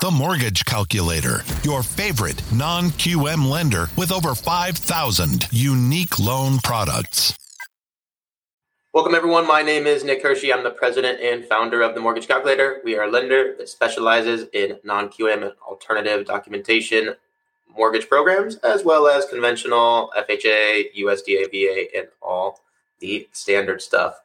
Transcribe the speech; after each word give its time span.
The 0.00 0.10
Mortgage 0.10 0.64
Calculator, 0.64 1.42
your 1.62 1.82
favorite 1.82 2.42
non 2.52 2.90
QM 2.90 3.48
lender 3.48 3.88
with 3.96 4.12
over 4.12 4.34
5,000 4.34 5.48
unique 5.50 6.18
loan 6.18 6.58
products. 6.58 7.36
Welcome, 8.92 9.14
everyone. 9.14 9.46
My 9.46 9.62
name 9.62 9.86
is 9.86 10.04
Nick 10.04 10.22
Hiersche. 10.22 10.54
I'm 10.54 10.62
the 10.62 10.70
president 10.70 11.20
and 11.20 11.44
founder 11.44 11.82
of 11.82 11.94
the 11.94 12.00
Mortgage 12.00 12.28
Calculator. 12.28 12.80
We 12.84 12.96
are 12.96 13.04
a 13.04 13.10
lender 13.10 13.54
that 13.58 13.68
specializes 13.68 14.46
in 14.52 14.78
non 14.84 15.08
QM 15.08 15.42
and 15.42 15.52
alternative 15.66 16.26
documentation 16.26 17.14
mortgage 17.76 18.08
programs, 18.08 18.56
as 18.56 18.84
well 18.84 19.08
as 19.08 19.26
conventional 19.26 20.12
FHA, 20.16 20.94
USDA, 20.96 21.50
VA, 21.50 21.98
and 21.98 22.08
all 22.22 22.60
the 23.00 23.28
standard 23.32 23.82
stuff. 23.82 24.20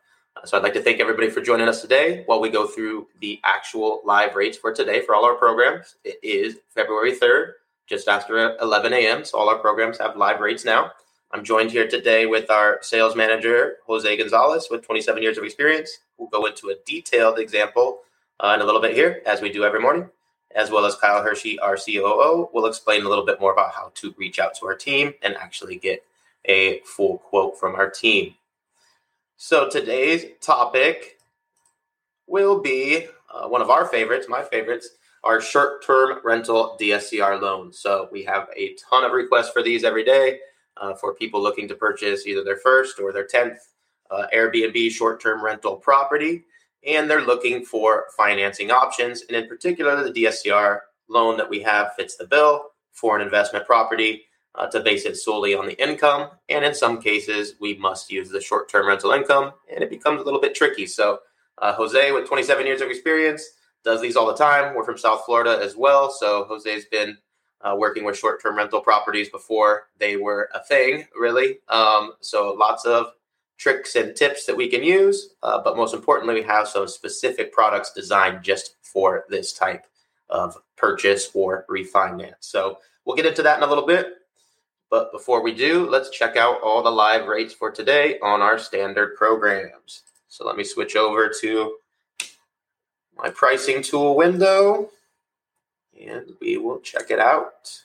So 0.46 0.56
I'd 0.56 0.64
like 0.64 0.74
to 0.74 0.82
thank 0.82 1.02
everybody 1.02 1.30
for 1.30 1.42
joining 1.42 1.68
us 1.68 1.82
today 1.82 2.24
while 2.26 2.40
we 2.40 2.50
go 2.50 2.66
through 2.66 3.08
the 3.20 3.42
actual 3.44 4.02
live 4.06 4.36
rates 4.36 4.58
for 4.58 4.74
today 4.74 5.02
for 5.02 5.14
all 5.14 5.26
our 5.26 5.36
programs. 5.36 5.98
It 6.06 6.18
is 6.24 6.60
February 6.70 7.14
3rd, 7.14 7.54
just 7.88 8.08
after 8.08 8.56
11 8.62 8.94
a.m. 8.94 9.26
So 9.26 9.38
all 9.38 9.50
our 9.50 9.58
programs 9.58 9.98
have 9.98 10.16
live 10.16 10.40
rates 10.40 10.64
now. 10.64 10.92
I'm 11.32 11.44
joined 11.44 11.72
here 11.72 11.90
today 11.90 12.26
with 12.26 12.50
our 12.50 12.80
sales 12.82 13.18
manager, 13.18 13.78
Jose 13.86 14.16
Gonzalez, 14.18 14.70
with 14.72 14.86
27 14.86 15.22
years 15.22 15.38
of 15.38 15.44
experience. 15.44 15.98
We'll 16.18 16.30
go 16.30 16.46
into 16.46 16.70
a 16.70 16.76
detailed 16.86 17.38
example 17.38 18.00
uh, 18.40 18.54
in 18.56 18.62
a 18.62 18.66
little 18.66 18.82
bit 18.82 18.96
here, 18.96 19.22
as 19.26 19.42
we 19.42 19.52
do 19.52 19.66
every 19.66 19.82
morning, 19.82 20.10
as 20.56 20.72
well 20.72 20.86
as 20.86 20.96
Kyle 20.96 21.22
Hiersche, 21.22 21.58
our 21.62 21.76
COO, 21.76 22.50
will 22.54 22.66
explain 22.66 23.06
a 23.06 23.10
little 23.10 23.26
bit 23.26 23.42
more 23.42 23.52
about 23.52 23.74
how 23.74 23.92
to 23.96 24.16
reach 24.18 24.40
out 24.40 24.56
to 24.56 24.68
our 24.68 24.76
team 24.76 25.14
and 25.22 25.36
actually 25.36 25.76
get 25.76 26.06
a 26.46 26.80
full 26.86 27.18
quote 27.18 27.60
from 27.60 27.76
our 27.76 27.90
team. 27.90 28.36
So 29.42 29.70
today's 29.70 30.26
topic 30.42 31.18
will 32.28 32.60
be 32.60 33.08
uh, 33.34 33.48
one 33.48 33.62
of 33.62 33.70
our 33.70 33.86
favorites, 33.86 34.28
my 34.28 34.44
favorites, 34.44 34.90
our 35.24 35.40
short-term 35.40 36.20
rental 36.26 36.76
DSCR 36.78 37.42
loans. 37.42 37.80
So 37.80 38.10
we 38.12 38.22
have 38.26 38.50
a 38.58 38.76
ton 38.76 39.06
of 39.06 39.14
requests 39.14 39.52
for 39.52 39.64
these 39.64 39.86
every 39.86 40.04
day 40.04 40.40
uh, 40.76 40.94
for 40.94 41.16
people 41.16 41.42
looking 41.42 41.70
to 41.70 41.76
purchase 41.76 42.28
either 42.28 42.44
their 42.44 42.58
first 42.58 43.00
or 43.00 43.14
their 43.14 43.26
tenth 43.26 43.60
uh, 44.12 44.26
Airbnb 44.36 44.92
short-term 44.92 45.42
rental 45.42 45.78
property, 45.78 46.44
and 46.86 47.10
they're 47.10 47.26
looking 47.26 47.64
for 47.64 48.08
financing 48.18 48.72
options. 48.72 49.22
And 49.22 49.38
in 49.38 49.48
particular, 49.48 50.04
the 50.04 50.12
DSCR 50.12 50.80
loan 51.08 51.38
that 51.38 51.50
we 51.50 51.62
have 51.62 51.94
fits 51.96 52.18
the 52.18 52.28
bill 52.28 52.72
for 52.92 53.16
an 53.16 53.22
investment 53.22 53.66
property 53.66 54.24
uh, 54.56 54.68
to 54.68 54.80
base 54.80 55.06
it 55.06 55.18
solely 55.18 55.56
on 55.56 55.66
the 55.66 55.82
income. 55.82 56.30
And 56.50 56.66
in 56.66 56.74
some 56.74 57.02
cases, 57.02 57.56
we 57.60 57.78
must 57.78 58.12
use 58.12 58.30
the 58.30 58.42
short 58.42 58.70
term 58.70 58.88
rental 58.88 59.12
income, 59.12 59.54
and 59.74 59.84
it 59.84 59.90
becomes 59.90 60.22
a 60.22 60.24
little 60.24 60.42
bit 60.42 60.56
tricky. 60.56 60.86
So, 60.86 61.20
uh, 61.60 61.74
Jose, 61.74 62.12
with 62.12 62.28
27 62.28 62.66
years 62.66 62.82
of 62.82 62.90
experience, 62.90 63.44
does 63.84 64.02
these 64.02 64.16
all 64.16 64.28
the 64.28 64.36
time. 64.36 64.76
We're 64.76 64.84
from 64.84 64.98
South 64.98 65.24
Florida 65.26 65.60
as 65.62 65.76
well. 65.76 66.12
So, 66.12 66.46
Jose's 66.46 66.86
been 66.86 67.18
uh, 67.62 67.76
working 67.78 68.04
with 68.04 68.18
short 68.18 68.42
term 68.42 68.58
rental 68.58 68.82
properties 68.82 69.30
before 69.30 69.88
they 69.98 70.18
were 70.18 70.50
a 70.54 70.64
thing, 70.64 71.06
really. 71.18 71.60
Um, 71.70 72.14
so, 72.20 72.54
lots 72.54 72.86
of 72.86 73.08
tricks 73.58 73.96
and 73.96 74.16
tips 74.16 74.46
that 74.46 74.56
we 74.58 74.70
can 74.70 74.84
use. 74.84 75.36
Uh, 75.44 75.62
but 75.62 75.78
most 75.78 75.94
importantly, 75.94 76.36
we 76.36 76.44
have 76.44 76.68
some 76.68 76.88
specific 76.88 77.52
products 77.52 77.94
designed 77.94 78.42
just 78.42 78.76
for 78.82 79.26
this 79.30 79.54
type 79.54 79.86
of 80.30 80.58
purchase 80.78 81.30
or 81.34 81.66
refinance. 81.70 82.36
So, 82.40 82.80
we'll 83.06 83.16
get 83.16 83.26
into 83.26 83.44
that 83.44 83.58
in 83.58 83.64
a 83.64 83.68
little 83.68 83.86
bit. 83.86 84.16
But 84.90 85.12
before 85.12 85.44
we 85.44 85.54
do, 85.54 85.88
let's 85.88 86.10
check 86.10 86.36
out 86.36 86.62
all 86.62 86.82
the 86.82 86.90
live 86.90 87.28
rates 87.28 87.54
for 87.54 87.70
today 87.72 88.18
on 88.20 88.42
our 88.42 88.58
standard 88.58 89.16
programs. 89.16 90.04
So 90.28 90.46
let 90.46 90.58
me 90.58 90.64
switch 90.64 90.96
over 90.96 91.32
to 91.42 91.76
my 93.16 93.30
pricing 93.30 93.84
tool 93.84 94.16
window 94.16 94.90
and 96.00 96.32
we 96.40 96.58
will 96.58 96.80
check 96.80 97.12
it 97.12 97.20
out. 97.20 97.84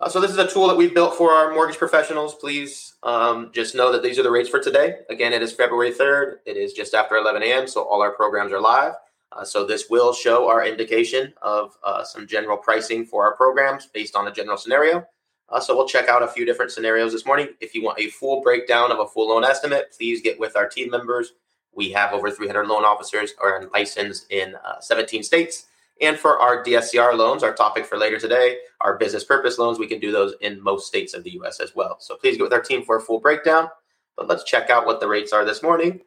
Uh, 0.00 0.08
so 0.08 0.20
this 0.20 0.30
is 0.30 0.38
a 0.38 0.46
tool 0.46 0.68
that 0.68 0.76
we've 0.76 0.94
built 0.94 1.16
for 1.16 1.32
our 1.32 1.52
mortgage 1.52 1.76
professionals. 1.76 2.34
Please 2.36 2.94
um, 3.02 3.50
just 3.52 3.74
know 3.74 3.90
that 3.90 4.02
these 4.02 4.18
are 4.18 4.22
the 4.22 4.30
rates 4.30 4.48
for 4.48 4.60
today. 4.60 4.98
Again, 5.10 5.32
it 5.32 5.42
is 5.42 5.52
February 5.52 5.92
3rd. 5.92 6.36
It 6.46 6.56
is 6.56 6.72
just 6.72 6.94
after 6.94 7.16
11 7.16 7.42
a.m., 7.42 7.66
so 7.66 7.82
all 7.82 8.00
our 8.00 8.12
programs 8.12 8.52
are 8.52 8.60
live. 8.60 8.92
Uh, 9.38 9.44
so 9.44 9.64
this 9.64 9.88
will 9.88 10.12
show 10.12 10.48
our 10.48 10.66
indication 10.66 11.32
of 11.42 11.76
uh, 11.84 12.02
some 12.02 12.26
general 12.26 12.56
pricing 12.56 13.06
for 13.06 13.24
our 13.24 13.36
programs 13.36 13.86
based 13.86 14.16
on 14.16 14.26
a 14.26 14.32
general 14.32 14.56
scenario. 14.56 15.06
Uh, 15.48 15.60
so 15.60 15.76
we'll 15.76 15.86
check 15.86 16.08
out 16.08 16.22
a 16.22 16.28
few 16.28 16.44
different 16.44 16.72
scenarios 16.72 17.12
this 17.12 17.24
morning. 17.24 17.48
If 17.60 17.74
you 17.74 17.82
want 17.82 18.00
a 18.00 18.08
full 18.08 18.42
breakdown 18.42 18.90
of 18.90 18.98
a 18.98 19.06
full 19.06 19.28
loan 19.28 19.44
estimate, 19.44 19.94
please 19.96 20.20
get 20.20 20.40
with 20.40 20.56
our 20.56 20.68
team 20.68 20.90
members. 20.90 21.34
We 21.72 21.92
have 21.92 22.12
over 22.12 22.30
300 22.30 22.66
loan 22.66 22.84
officers 22.84 23.32
are 23.40 23.70
licensed 23.72 24.30
in 24.30 24.56
uh, 24.56 24.80
17 24.80 25.22
states. 25.22 25.66
And 26.00 26.18
for 26.18 26.38
our 26.40 26.62
DSCR 26.64 27.16
loans, 27.16 27.42
our 27.42 27.54
topic 27.54 27.86
for 27.86 27.96
later 27.96 28.18
today, 28.18 28.58
our 28.80 28.98
business 28.98 29.24
purpose 29.24 29.58
loans, 29.58 29.78
we 29.78 29.86
can 29.86 30.00
do 30.00 30.10
those 30.10 30.34
in 30.40 30.62
most 30.62 30.86
states 30.86 31.14
of 31.14 31.22
the 31.22 31.32
U.S. 31.32 31.60
as 31.60 31.74
well. 31.74 31.96
So 32.00 32.16
please 32.16 32.36
get 32.36 32.42
with 32.42 32.52
our 32.52 32.60
team 32.60 32.84
for 32.84 32.96
a 32.96 33.00
full 33.00 33.20
breakdown. 33.20 33.68
But 34.16 34.26
let's 34.26 34.44
check 34.44 34.68
out 34.68 34.84
what 34.84 35.00
the 35.00 35.08
rates 35.08 35.32
are 35.32 35.44
this 35.44 35.62
morning 35.62 36.00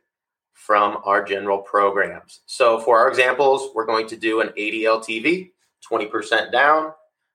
from 0.54 0.98
our 1.06 1.24
general 1.24 1.60
programs. 1.60 2.42
So 2.46 2.80
for 2.80 3.00
our 3.00 3.10
examples, 3.10 3.72
we're 3.74 3.86
going 3.86 4.08
to 4.08 4.16
do 4.16 4.42
an 4.42 4.52
80 4.56 4.84
LTV, 4.84 5.52
20% 5.90 6.52
down. 6.52 6.94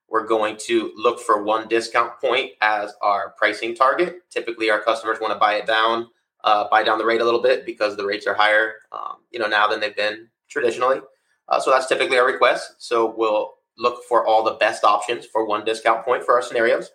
We're 0.09 0.25
going 0.25 0.55
to 0.67 0.93
look 0.95 1.19
for 1.19 1.43
one 1.43 1.67
discount 1.67 2.19
point 2.19 2.51
as 2.61 2.93
our 3.01 3.33
pricing 3.37 3.75
target. 3.75 4.21
Typically, 4.29 4.69
our 4.69 4.81
customers 4.81 5.19
want 5.19 5.33
to 5.33 5.39
buy 5.39 5.55
it 5.55 5.65
down, 5.65 6.07
uh, 6.43 6.69
buy 6.69 6.83
down 6.83 6.97
the 6.97 7.05
rate 7.05 7.19
a 7.19 7.25
little 7.25 7.41
bit 7.41 7.65
because 7.65 7.97
the 7.97 8.05
rates 8.05 8.25
are 8.25 8.33
higher, 8.33 8.75
um, 8.93 9.17
you 9.31 9.39
know, 9.39 9.47
now 9.47 9.67
than 9.67 9.81
they've 9.81 9.95
been 9.95 10.29
traditionally. 10.49 11.01
Uh, 11.49 11.59
so 11.59 11.71
that's 11.71 11.87
typically 11.87 12.17
our 12.17 12.25
request. 12.25 12.75
So 12.77 13.13
we'll 13.17 13.55
look 13.77 14.03
for 14.05 14.25
all 14.25 14.43
the 14.43 14.53
best 14.53 14.83
options 14.83 15.25
for 15.25 15.45
one 15.45 15.65
discount 15.65 16.05
point 16.05 16.23
for 16.23 16.35
our 16.35 16.41
scenarios. 16.41 16.91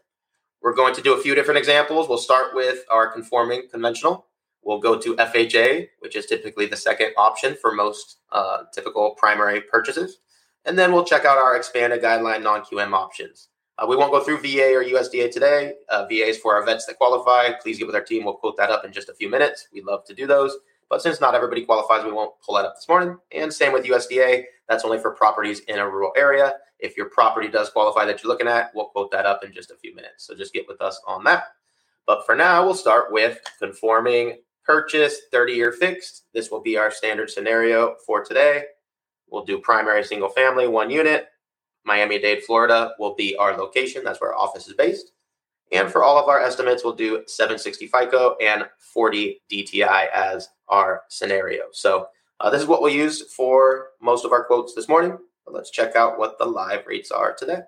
We're 0.63 0.75
going 0.75 0.95
to 0.95 1.03
do 1.03 1.15
a 1.15 1.21
few 1.21 1.35
different 1.35 1.59
examples. 1.59 2.09
We'll 2.09 2.19
start 2.19 2.55
with 2.55 2.85
our 2.91 3.11
conforming 3.11 3.69
conventional. 3.71 4.27
We'll 4.65 4.81
go 4.81 4.99
to 4.99 5.17
FHA, 5.17 5.89
which 6.01 6.17
is 6.17 6.27
typically 6.27 6.67
the 6.67 6.77
second 6.77 7.13
option 7.17 7.57
for 7.61 7.73
most 7.73 8.19
uh, 8.31 8.65
typical 8.73 9.13
primary 9.17 9.61
purchases. 9.61 10.19
And 10.65 10.79
then 10.79 10.93
we'll 10.93 11.05
check 11.05 11.25
out 11.25 11.39
our 11.39 11.57
expanded 11.57 12.03
guideline 12.03 12.43
non 12.43 12.63
QM 12.63 12.93
options. 12.93 13.49
Uh, 13.79 13.87
we 13.89 13.97
won't 13.97 14.13
go 14.13 14.23
through 14.23 14.39
VA 14.39 14.75
or 14.75 14.85
USDA 14.85 15.31
today. 15.31 15.75
Uh, 15.89 16.05
VA 16.07 16.27
is 16.29 16.39
for 16.39 16.55
our 16.55 16.65
vets 16.65 16.87
that 16.87 16.99
qualify. 16.99 17.53
Please 17.61 17.79
get 17.79 17.87
with 17.87 17.97
our 17.97 18.05
team. 18.05 18.25
We'll 18.25 18.35
quote 18.35 18.57
that 18.59 18.71
up 18.71 18.85
in 18.85 18.93
just 18.93 19.09
a 19.09 19.15
few 19.15 19.29
minutes. 19.29 19.69
We'd 19.73 19.85
love 19.85 20.05
to 20.05 20.15
do 20.15 20.27
those. 20.27 20.57
But 20.89 21.03
since 21.03 21.21
not 21.21 21.35
everybody 21.35 21.65
qualifies, 21.65 22.05
we 22.05 22.13
won't 22.13 22.35
pull 22.45 22.55
that 22.57 22.67
up 22.67 22.75
this 22.77 22.89
morning. 22.89 23.17
And 23.33 23.53
same 23.53 23.73
with 23.73 23.87
USDA. 23.87 24.45
That's 24.69 24.85
only 24.85 24.99
for 24.99 25.13
properties 25.13 25.61
in 25.61 25.79
a 25.79 25.89
rural 25.89 26.13
area. 26.17 26.53
If 26.79 26.97
your 26.97 27.09
property 27.09 27.49
does 27.49 27.71
qualify 27.71 28.05
that 28.05 28.23
you're 28.23 28.31
looking 28.31 28.47
at, 28.47 28.71
we'll 28.75 28.87
quote 28.87 29.11
that 29.13 29.25
up 29.25 29.43
in 29.43 29.53
just 29.53 29.71
a 29.71 29.77
few 29.77 29.95
minutes. 29.95 30.27
So 30.27 30.35
just 30.35 30.53
get 30.53 30.69
with 30.69 30.83
us 30.83 31.01
on 31.07 31.25
that. 31.25 31.45
But 32.07 32.27
for 32.27 32.35
now, 32.35 32.65
we'll 32.65 32.75
start 32.75 33.13
with 33.13 33.41
conforming 33.59 34.39
purchase 34.65 35.23
30 35.31 35.53
year 35.53 35.73
fixed. 35.73 36.25
This 36.35 36.51
will 36.51 36.61
be 36.61 36.77
our 36.77 36.91
standard 36.91 37.31
scenario 37.31 37.97
for 38.07 38.25
today. 38.25 38.65
We'll 39.31 39.45
do 39.45 39.59
primary 39.59 40.05
single 40.05 40.29
family, 40.29 40.69
one 40.69 40.91
unit. 40.91 41.27
Miami 41.85 42.19
Dade, 42.19 42.45
Florida 42.45 42.93
will 42.99 43.15
be 43.15 43.37
our 43.37 43.57
location. 43.57 44.05
That's 44.05 44.21
where 44.21 44.33
our 44.33 44.39
office 44.39 44.69
is 44.69 44.75
based. 44.75 45.13
And 45.73 45.91
for 45.91 46.05
all 46.05 46.19
of 46.19 46.29
our 46.29 46.39
estimates, 46.39 46.85
we'll 46.85 46.93
do 46.93 47.23
760 47.27 47.87
FICO 47.87 48.37
and 48.43 48.65
40 48.79 49.41
DTI 49.51 50.09
as 50.15 50.49
our 50.69 51.03
scenario. 51.09 51.65
So 51.73 52.09
uh, 52.41 52.51
this 52.51 52.61
is 52.61 52.69
what 52.69 52.83
we'll 52.83 52.93
use 52.93 53.33
for 53.33 53.89
most 54.01 54.25
of 54.25 54.33
our 54.33 54.45
quotes 54.45 54.75
this 54.75 54.89
morning. 54.89 55.17
But 55.45 55.55
let's 55.55 55.71
check 55.71 55.97
out 55.97 56.19
what 56.19 56.39
the 56.39 56.45
live 56.45 56.87
rates 56.87 57.11
are 57.11 57.35
today. 57.35 57.61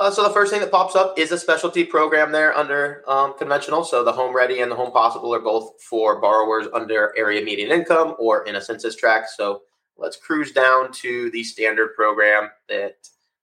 Uh, 0.00 0.10
so 0.10 0.22
the 0.22 0.30
first 0.30 0.50
thing 0.50 0.62
that 0.62 0.70
pops 0.70 0.96
up 0.96 1.18
is 1.18 1.30
a 1.30 1.36
specialty 1.36 1.84
program 1.84 2.32
there 2.32 2.56
under 2.56 3.04
um, 3.06 3.36
conventional. 3.36 3.84
So 3.84 4.02
the 4.02 4.14
HomeReady 4.14 4.62
and 4.62 4.72
the 4.72 4.74
Home 4.74 4.92
Possible 4.92 5.34
are 5.34 5.40
both 5.40 5.74
for 5.82 6.18
borrowers 6.22 6.66
under 6.72 7.12
area 7.18 7.44
median 7.44 7.70
income 7.70 8.14
or 8.18 8.46
in 8.46 8.56
a 8.56 8.62
census 8.62 8.96
tract. 8.96 9.28
So 9.28 9.60
let's 9.98 10.16
cruise 10.16 10.52
down 10.52 10.90
to 10.92 11.30
the 11.32 11.44
standard 11.44 11.94
program 11.94 12.48
that 12.70 12.94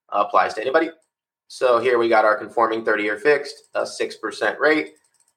applies 0.08 0.54
to 0.54 0.60
anybody. 0.60 0.90
So 1.46 1.78
here 1.78 1.96
we 1.96 2.08
got 2.08 2.24
our 2.24 2.36
conforming 2.36 2.84
30 2.84 3.04
year 3.04 3.18
fixed, 3.18 3.68
a 3.74 3.82
6% 3.82 4.58
rate 4.58 4.94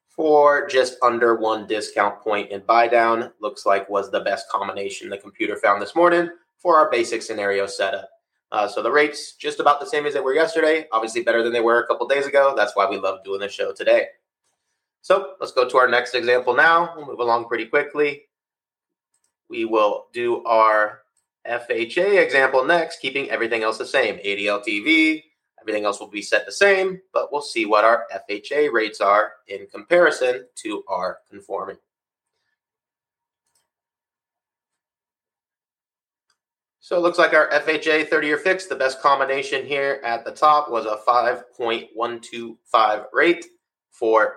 for 0.08 0.66
just 0.66 0.96
under 1.02 1.36
one 1.36 1.68
discount 1.68 2.20
point 2.20 2.50
in 2.50 2.62
buy 2.66 2.88
down. 2.88 3.30
Looks 3.40 3.64
like 3.64 3.88
was 3.88 4.10
the 4.10 4.22
best 4.22 4.48
combination 4.48 5.08
the 5.08 5.18
computer 5.18 5.54
found 5.54 5.80
this 5.80 5.94
morning 5.94 6.30
for 6.58 6.76
our 6.76 6.90
basic 6.90 7.22
scenario 7.22 7.68
setup. 7.68 8.08
Uh, 8.52 8.68
so 8.68 8.82
the 8.82 8.92
rates 8.92 9.32
just 9.32 9.60
about 9.60 9.80
the 9.80 9.86
same 9.86 10.04
as 10.04 10.12
they 10.12 10.20
were 10.20 10.34
yesterday. 10.34 10.86
Obviously 10.92 11.22
better 11.22 11.42
than 11.42 11.54
they 11.54 11.60
were 11.60 11.80
a 11.80 11.86
couple 11.86 12.06
days 12.06 12.26
ago. 12.26 12.52
That's 12.54 12.76
why 12.76 12.88
we 12.88 12.98
love 12.98 13.24
doing 13.24 13.40
the 13.40 13.48
show 13.48 13.72
today. 13.72 14.08
So 15.00 15.34
let's 15.40 15.52
go 15.52 15.66
to 15.66 15.78
our 15.78 15.88
next 15.88 16.14
example 16.14 16.54
now. 16.54 16.92
We'll 16.94 17.06
move 17.06 17.18
along 17.18 17.46
pretty 17.46 17.64
quickly. 17.64 18.26
We 19.48 19.64
will 19.64 20.06
do 20.12 20.44
our 20.44 21.00
FHA 21.48 22.22
example 22.22 22.64
next, 22.64 23.00
keeping 23.00 23.30
everything 23.30 23.62
else 23.62 23.78
the 23.78 23.86
same. 23.86 24.18
80 24.22 24.44
LTV, 24.44 25.22
everything 25.60 25.86
else 25.86 25.98
will 25.98 26.10
be 26.10 26.22
set 26.22 26.44
the 26.44 26.52
same, 26.52 27.00
but 27.14 27.32
we'll 27.32 27.40
see 27.40 27.64
what 27.64 27.84
our 27.84 28.06
FHA 28.28 28.70
rates 28.70 29.00
are 29.00 29.32
in 29.48 29.66
comparison 29.66 30.46
to 30.56 30.84
our 30.88 31.18
conforming. 31.28 31.78
So 36.92 36.98
it 36.98 37.00
looks 37.00 37.16
like 37.16 37.32
our 37.32 37.48
FHA 37.48 38.10
30 38.10 38.26
year 38.26 38.36
fix, 38.36 38.66
the 38.66 38.76
best 38.76 39.00
combination 39.00 39.64
here 39.64 40.02
at 40.04 40.26
the 40.26 40.30
top 40.30 40.70
was 40.70 40.84
a 40.84 40.98
5.125 41.08 43.04
rate 43.14 43.46
for 43.90 44.34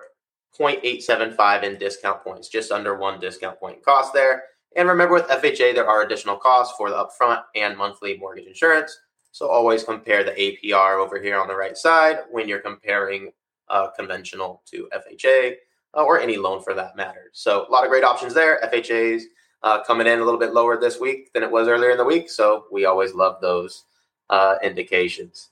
0.875 0.58 1.64
in 1.64 1.76
discount 1.76 2.24
points, 2.24 2.48
just 2.48 2.72
under 2.72 2.96
one 2.96 3.20
discount 3.20 3.60
point 3.60 3.84
cost 3.84 4.14
there. 4.14 4.44
And 4.74 4.88
remember 4.88 5.12
with 5.12 5.28
FHA, 5.28 5.74
there 5.74 5.86
are 5.86 6.00
additional 6.00 6.38
costs 6.38 6.74
for 6.78 6.88
the 6.88 6.96
upfront 6.96 7.42
and 7.54 7.76
monthly 7.76 8.16
mortgage 8.16 8.46
insurance. 8.46 9.00
So 9.32 9.48
always 9.48 9.84
compare 9.84 10.24
the 10.24 10.30
APR 10.30 10.98
over 10.98 11.20
here 11.20 11.38
on 11.38 11.48
the 11.48 11.56
right 11.56 11.76
side 11.76 12.20
when 12.30 12.48
you're 12.48 12.60
comparing 12.60 13.32
uh, 13.68 13.88
conventional 13.88 14.62
to 14.70 14.88
FHA 14.94 15.56
uh, 15.94 16.04
or 16.04 16.20
any 16.20 16.38
loan 16.38 16.62
for 16.62 16.72
that 16.72 16.96
matter. 16.96 17.24
So 17.34 17.66
a 17.68 17.70
lot 17.70 17.84
of 17.84 17.90
great 17.90 18.02
options 18.02 18.32
there. 18.32 18.58
FHA's 18.72 19.26
uh, 19.66 19.82
coming 19.82 20.06
in 20.06 20.20
a 20.20 20.24
little 20.24 20.38
bit 20.38 20.54
lower 20.54 20.80
this 20.80 21.00
week 21.00 21.32
than 21.32 21.42
it 21.42 21.50
was 21.50 21.66
earlier 21.66 21.90
in 21.90 21.98
the 21.98 22.04
week. 22.04 22.30
So 22.30 22.66
we 22.70 22.84
always 22.84 23.14
love 23.14 23.40
those 23.40 23.82
uh, 24.30 24.54
indications. 24.62 25.48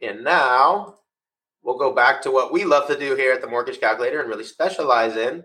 And 0.00 0.22
now 0.22 0.94
we'll 1.64 1.76
go 1.76 1.92
back 1.92 2.22
to 2.22 2.30
what 2.30 2.52
we 2.52 2.64
love 2.64 2.86
to 2.86 2.96
do 2.96 3.16
here 3.16 3.32
at 3.32 3.40
the 3.40 3.48
Mortgage 3.48 3.80
Calculator 3.80 4.20
and 4.20 4.28
really 4.28 4.44
specialize 4.44 5.16
in 5.16 5.42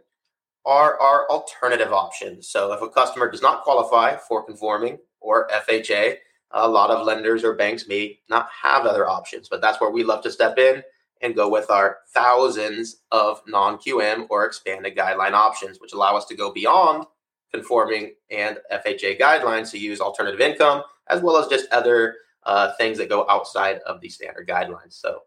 are 0.63 1.00
our 1.00 1.27
alternative 1.31 1.91
options. 1.91 2.50
So 2.50 2.71
if 2.71 2.83
a 2.83 2.88
customer 2.88 3.31
does 3.31 3.41
not 3.41 3.63
qualify 3.63 4.15
for 4.15 4.45
conforming 4.45 5.00
or 5.19 5.47
FHA, 5.47 6.18
a 6.51 6.69
lot 6.69 6.91
of 6.91 7.03
lenders 7.03 7.44
or 7.44 7.56
banks 7.56 7.88
may 7.88 8.19
not 8.29 8.47
have 8.62 8.86
other 8.86 9.09
options, 9.09 9.50
but 9.50 9.59
that's 9.59 9.81
where 9.81 9.89
we 9.89 10.03
love 10.03 10.21
to 10.21 10.31
step 10.31 10.59
in 10.59 10.83
and 11.24 11.36
go 11.36 11.50
with 11.50 11.71
our 11.71 11.97
thousands 12.13 12.97
of 13.12 13.41
non 13.47 13.79
QM 13.79 14.27
or 14.29 14.45
expanded 14.45 14.95
guideline 14.95 15.31
options, 15.31 15.79
which 15.81 15.94
allow 15.94 16.15
us 16.15 16.25
to 16.25 16.36
go 16.36 16.53
beyond 16.53 17.07
conforming 17.53 18.13
and 18.29 18.57
FHA 18.71 19.19
guidelines 19.19 19.71
to 19.71 19.77
use 19.77 20.01
alternative 20.01 20.41
income, 20.41 20.83
as 21.09 21.21
well 21.21 21.38
as 21.38 21.47
just 21.47 21.71
other 21.71 22.15
uh, 22.44 22.73
things 22.77 22.97
that 22.97 23.09
go 23.09 23.25
outside 23.29 23.79
of 23.85 24.01
the 24.01 24.09
standard 24.09 24.47
guidelines. 24.47 24.94
So 24.94 25.19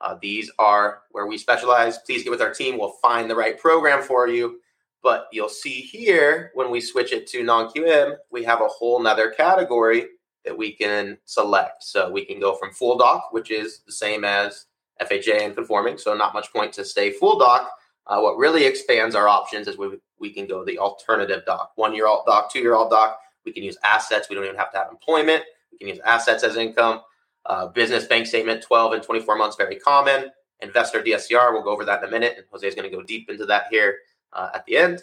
uh, 0.00 0.16
these 0.20 0.50
are 0.58 1.02
where 1.10 1.26
we 1.26 1.38
specialize. 1.38 1.98
Please 1.98 2.22
get 2.22 2.30
with 2.30 2.42
our 2.42 2.52
team. 2.52 2.78
We'll 2.78 2.96
find 3.02 3.28
the 3.28 3.36
right 3.36 3.58
program 3.58 4.02
for 4.02 4.28
you. 4.28 4.60
But 5.02 5.26
you'll 5.32 5.48
see 5.48 5.80
here 5.80 6.52
when 6.54 6.70
we 6.70 6.80
switch 6.80 7.12
it 7.12 7.26
to 7.28 7.42
non 7.42 7.70
QM, 7.70 8.16
we 8.30 8.44
have 8.44 8.60
a 8.60 8.68
whole 8.68 9.02
nother 9.02 9.30
category 9.30 10.06
that 10.44 10.56
we 10.56 10.72
can 10.72 11.18
select. 11.24 11.82
So 11.82 12.10
we 12.10 12.24
can 12.24 12.40
go 12.40 12.54
from 12.54 12.72
full 12.72 12.96
doc, 12.98 13.28
which 13.32 13.50
is 13.50 13.80
the 13.86 13.92
same 13.92 14.24
as 14.24 14.66
FHA 15.00 15.42
and 15.42 15.54
conforming. 15.54 15.98
So 15.98 16.14
not 16.14 16.34
much 16.34 16.52
point 16.52 16.72
to 16.74 16.84
stay 16.84 17.10
full 17.10 17.38
doc. 17.38 17.70
Uh, 18.06 18.20
what 18.20 18.36
really 18.36 18.64
expands 18.64 19.14
our 19.14 19.28
options 19.28 19.68
is 19.68 19.78
we, 19.78 19.98
we 20.18 20.30
can 20.30 20.46
go 20.46 20.64
the 20.64 20.78
alternative 20.78 21.44
doc, 21.46 21.72
one 21.76 21.94
year 21.94 22.06
alt 22.06 22.26
doc, 22.26 22.52
two 22.52 22.58
year 22.58 22.74
alt 22.74 22.90
doc. 22.90 23.18
We 23.44 23.52
can 23.52 23.62
use 23.62 23.76
assets. 23.84 24.28
We 24.28 24.36
don't 24.36 24.44
even 24.44 24.56
have 24.56 24.72
to 24.72 24.78
have 24.78 24.90
employment. 24.90 25.44
We 25.70 25.78
can 25.78 25.88
use 25.88 26.00
assets 26.04 26.44
as 26.44 26.56
income. 26.56 27.00
Uh, 27.44 27.66
business 27.66 28.06
bank 28.06 28.26
statement, 28.26 28.62
12 28.62 28.92
and 28.92 29.02
24 29.02 29.36
months, 29.36 29.56
very 29.56 29.76
common. 29.76 30.30
Investor 30.60 31.02
DSCR, 31.02 31.52
we'll 31.52 31.64
go 31.64 31.70
over 31.70 31.84
that 31.84 32.00
in 32.02 32.08
a 32.08 32.10
minute. 32.10 32.34
And 32.36 32.46
Jose 32.52 32.66
is 32.66 32.74
going 32.76 32.88
to 32.88 32.96
go 32.96 33.02
deep 33.02 33.28
into 33.28 33.46
that 33.46 33.64
here 33.68 33.96
uh, 34.32 34.50
at 34.54 34.64
the 34.64 34.76
end. 34.76 35.02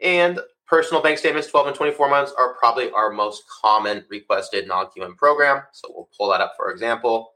And 0.00 0.38
personal 0.66 1.02
bank 1.02 1.18
statements, 1.18 1.48
12 1.48 1.68
and 1.68 1.76
24 1.76 2.08
months, 2.08 2.32
are 2.38 2.54
probably 2.54 2.92
our 2.92 3.10
most 3.10 3.42
common 3.60 4.04
requested 4.08 4.68
non 4.68 4.86
QM 4.86 5.16
program. 5.16 5.62
So 5.72 5.88
we'll 5.92 6.08
pull 6.16 6.30
that 6.30 6.40
up 6.40 6.54
for 6.56 6.70
example. 6.70 7.32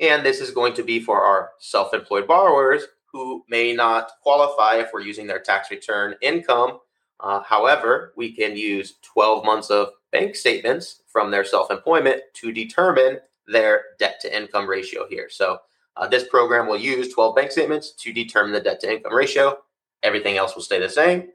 And 0.00 0.24
this 0.24 0.40
is 0.40 0.50
going 0.50 0.74
to 0.74 0.82
be 0.82 1.00
for 1.00 1.22
our 1.22 1.50
self 1.58 1.92
employed 1.92 2.26
borrowers 2.26 2.84
who 3.12 3.44
may 3.48 3.72
not 3.72 4.10
qualify 4.22 4.76
if 4.76 4.90
we're 4.92 5.00
using 5.00 5.26
their 5.26 5.40
tax 5.40 5.70
return 5.70 6.14
income. 6.20 6.78
Uh, 7.20 7.40
however, 7.42 8.12
we 8.16 8.32
can 8.32 8.56
use 8.56 8.98
12 9.02 9.44
months 9.44 9.70
of 9.70 9.88
bank 10.12 10.36
statements 10.36 11.02
from 11.06 11.30
their 11.30 11.44
self 11.44 11.70
employment 11.70 12.20
to 12.34 12.52
determine 12.52 13.18
their 13.46 13.82
debt 13.98 14.20
to 14.20 14.36
income 14.36 14.68
ratio 14.68 15.06
here. 15.08 15.28
So, 15.30 15.58
uh, 15.96 16.06
this 16.06 16.28
program 16.28 16.66
will 16.66 16.78
use 16.78 17.12
12 17.12 17.34
bank 17.34 17.50
statements 17.50 17.92
to 17.92 18.12
determine 18.12 18.52
the 18.52 18.60
debt 18.60 18.80
to 18.80 18.92
income 18.92 19.14
ratio. 19.14 19.58
Everything 20.02 20.36
else 20.36 20.54
will 20.54 20.62
stay 20.62 20.78
the 20.78 20.90
same. 20.90 21.28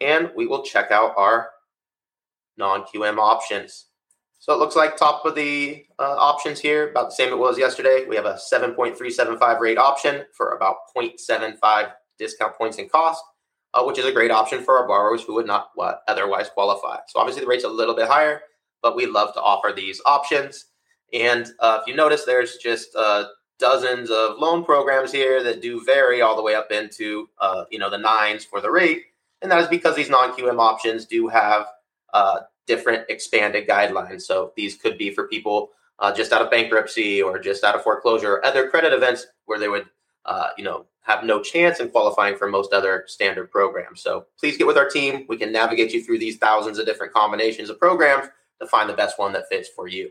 And 0.00 0.30
we 0.34 0.46
will 0.46 0.62
check 0.62 0.90
out 0.90 1.14
our 1.16 1.50
non 2.56 2.82
QM 2.84 3.18
options. 3.18 3.86
So 4.40 4.54
it 4.54 4.58
looks 4.58 4.74
like 4.74 4.96
top 4.96 5.26
of 5.26 5.34
the 5.34 5.84
uh, 5.98 6.16
options 6.18 6.58
here, 6.58 6.88
about 6.90 7.10
the 7.10 7.14
same 7.14 7.30
it 7.30 7.38
was 7.38 7.58
yesterday. 7.58 8.06
We 8.08 8.16
have 8.16 8.24
a 8.24 8.38
7.375 8.52 9.60
rate 9.60 9.76
option 9.76 10.24
for 10.32 10.52
about 10.52 10.76
0.75 10.96 11.92
discount 12.18 12.56
points 12.56 12.78
in 12.78 12.88
cost, 12.88 13.22
uh, 13.74 13.84
which 13.84 13.98
is 13.98 14.06
a 14.06 14.12
great 14.12 14.30
option 14.30 14.64
for 14.64 14.78
our 14.78 14.88
borrowers 14.88 15.22
who 15.22 15.34
would 15.34 15.46
not 15.46 15.70
otherwise 16.08 16.48
qualify. 16.48 17.00
So 17.08 17.20
obviously 17.20 17.42
the 17.42 17.48
rate's 17.48 17.64
a 17.64 17.68
little 17.68 17.94
bit 17.94 18.08
higher, 18.08 18.40
but 18.82 18.96
we 18.96 19.04
love 19.04 19.34
to 19.34 19.42
offer 19.42 19.74
these 19.76 20.00
options. 20.06 20.64
And 21.12 21.46
uh, 21.58 21.80
if 21.82 21.86
you 21.86 21.94
notice, 21.94 22.24
there's 22.24 22.56
just 22.56 22.96
uh, 22.96 23.24
dozens 23.58 24.10
of 24.10 24.38
loan 24.38 24.64
programs 24.64 25.12
here 25.12 25.42
that 25.42 25.60
do 25.60 25.84
vary 25.84 26.22
all 26.22 26.34
the 26.34 26.42
way 26.42 26.54
up 26.54 26.72
into 26.72 27.28
uh, 27.40 27.64
you 27.70 27.78
know 27.78 27.90
the 27.90 27.98
nines 27.98 28.44
for 28.44 28.62
the 28.62 28.70
rate, 28.70 29.02
and 29.42 29.50
that 29.50 29.60
is 29.60 29.68
because 29.68 29.96
these 29.96 30.08
non-QM 30.08 30.58
options 30.58 31.04
do 31.04 31.28
have 31.28 31.66
uh, 32.12 32.40
different 32.70 33.04
expanded 33.08 33.68
guidelines. 33.68 34.22
So 34.22 34.52
these 34.56 34.76
could 34.76 34.96
be 34.96 35.10
for 35.12 35.26
people 35.26 35.70
uh, 35.98 36.12
just 36.14 36.32
out 36.32 36.40
of 36.40 36.50
bankruptcy 36.50 37.20
or 37.20 37.38
just 37.40 37.64
out 37.64 37.74
of 37.74 37.82
foreclosure 37.82 38.34
or 38.34 38.46
other 38.46 38.70
credit 38.70 38.92
events 38.92 39.26
where 39.46 39.58
they 39.58 39.68
would, 39.68 39.86
uh, 40.24 40.50
you 40.56 40.62
know, 40.62 40.86
have 41.00 41.24
no 41.24 41.42
chance 41.42 41.80
in 41.80 41.90
qualifying 41.90 42.36
for 42.36 42.48
most 42.48 42.72
other 42.72 43.04
standard 43.08 43.50
programs. 43.50 44.00
So 44.00 44.26
please 44.38 44.56
get 44.56 44.68
with 44.68 44.78
our 44.78 44.88
team. 44.88 45.26
We 45.28 45.36
can 45.36 45.52
navigate 45.52 45.92
you 45.92 46.00
through 46.04 46.20
these 46.20 46.36
thousands 46.36 46.78
of 46.78 46.86
different 46.86 47.12
combinations 47.12 47.70
of 47.70 47.80
programs 47.80 48.28
to 48.60 48.66
find 48.68 48.88
the 48.88 48.94
best 48.94 49.18
one 49.18 49.32
that 49.32 49.48
fits 49.48 49.68
for 49.68 49.88
you. 49.88 50.10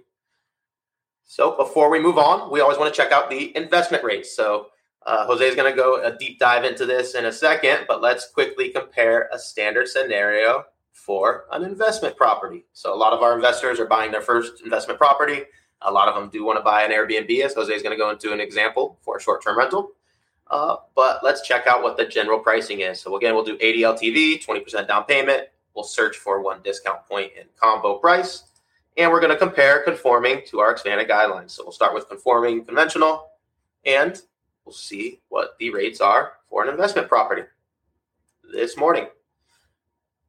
So 1.24 1.56
before 1.56 1.90
we 1.90 2.00
move 2.00 2.18
on, 2.18 2.52
we 2.52 2.60
always 2.60 2.78
want 2.78 2.94
to 2.94 3.02
check 3.02 3.14
out 3.14 3.30
the 3.30 3.56
investment 3.56 4.04
rates. 4.04 4.36
So 4.36 4.68
uh, 5.06 5.26
Jose 5.28 5.48
is 5.48 5.56
going 5.56 5.72
to 5.72 5.78
go 5.78 6.04
a 6.04 6.18
deep 6.18 6.40
dive 6.40 6.66
into 6.66 6.86
this 6.86 7.16
in 7.16 7.26
a 7.26 7.32
second, 7.32 7.86
but 7.88 8.02
let's 8.02 8.30
quickly 8.30 8.70
compare 8.70 9.30
a 9.32 9.40
standard 9.40 9.88
scenario 9.88 10.66
for 11.00 11.46
an 11.52 11.64
investment 11.64 12.16
property. 12.18 12.66
So 12.74 12.94
a 12.94 12.98
lot 12.98 13.14
of 13.14 13.22
our 13.22 13.36
investors 13.36 13.80
are 13.80 13.86
buying 13.86 14.12
their 14.12 14.22
first 14.22 14.62
investment 14.64 15.00
property. 15.00 15.44
A 15.82 15.92
lot 15.92 16.10
of 16.10 16.16
them 16.16 16.30
do 16.30 16.44
want 16.44 16.60
to 16.60 16.64
buy 16.64 16.84
an 16.84 16.92
Airbnb, 16.92 17.44
as 17.44 17.54
Jose 17.54 17.74
is 17.74 17.82
going 17.82 17.98
to 17.98 17.98
go 17.98 18.10
into 18.10 18.34
an 18.34 18.42
example 18.42 19.00
for 19.02 19.18
a 19.18 19.22
short-term 19.22 19.58
rental. 19.58 19.94
Uh, 20.52 20.78
but 20.96 21.24
let's 21.24 21.48
check 21.48 21.68
out 21.68 21.84
what 21.84 21.96
the 21.96 22.06
general 22.06 22.40
pricing 22.40 22.82
is. 22.82 23.00
So 23.00 23.16
again, 23.16 23.34
we'll 23.34 23.46
do 23.46 23.58
80 23.62 23.82
LTV, 23.82 24.46
20% 24.46 24.88
down 24.88 25.06
payment. 25.06 25.48
We'll 25.74 25.86
search 25.86 26.18
for 26.18 26.42
one 26.42 26.62
discount 26.64 27.06
point 27.08 27.32
in 27.40 27.46
combo 27.60 27.98
price. 27.98 28.44
And 28.98 29.10
we're 29.10 29.22
going 29.22 29.32
to 29.32 29.38
compare 29.38 29.84
conforming 29.84 30.42
to 30.48 30.60
our 30.60 30.72
expanded 30.72 31.08
guidelines. 31.08 31.52
So 31.52 31.64
we'll 31.64 31.72
start 31.72 31.94
with 31.94 32.10
conforming 32.10 32.66
conventional, 32.66 33.30
and 33.86 34.22
we'll 34.66 34.74
see 34.74 35.22
what 35.30 35.56
the 35.60 35.70
rates 35.70 36.02
are 36.02 36.34
for 36.50 36.64
an 36.64 36.70
investment 36.70 37.08
property 37.08 37.44
this 38.52 38.76
morning. 38.76 39.08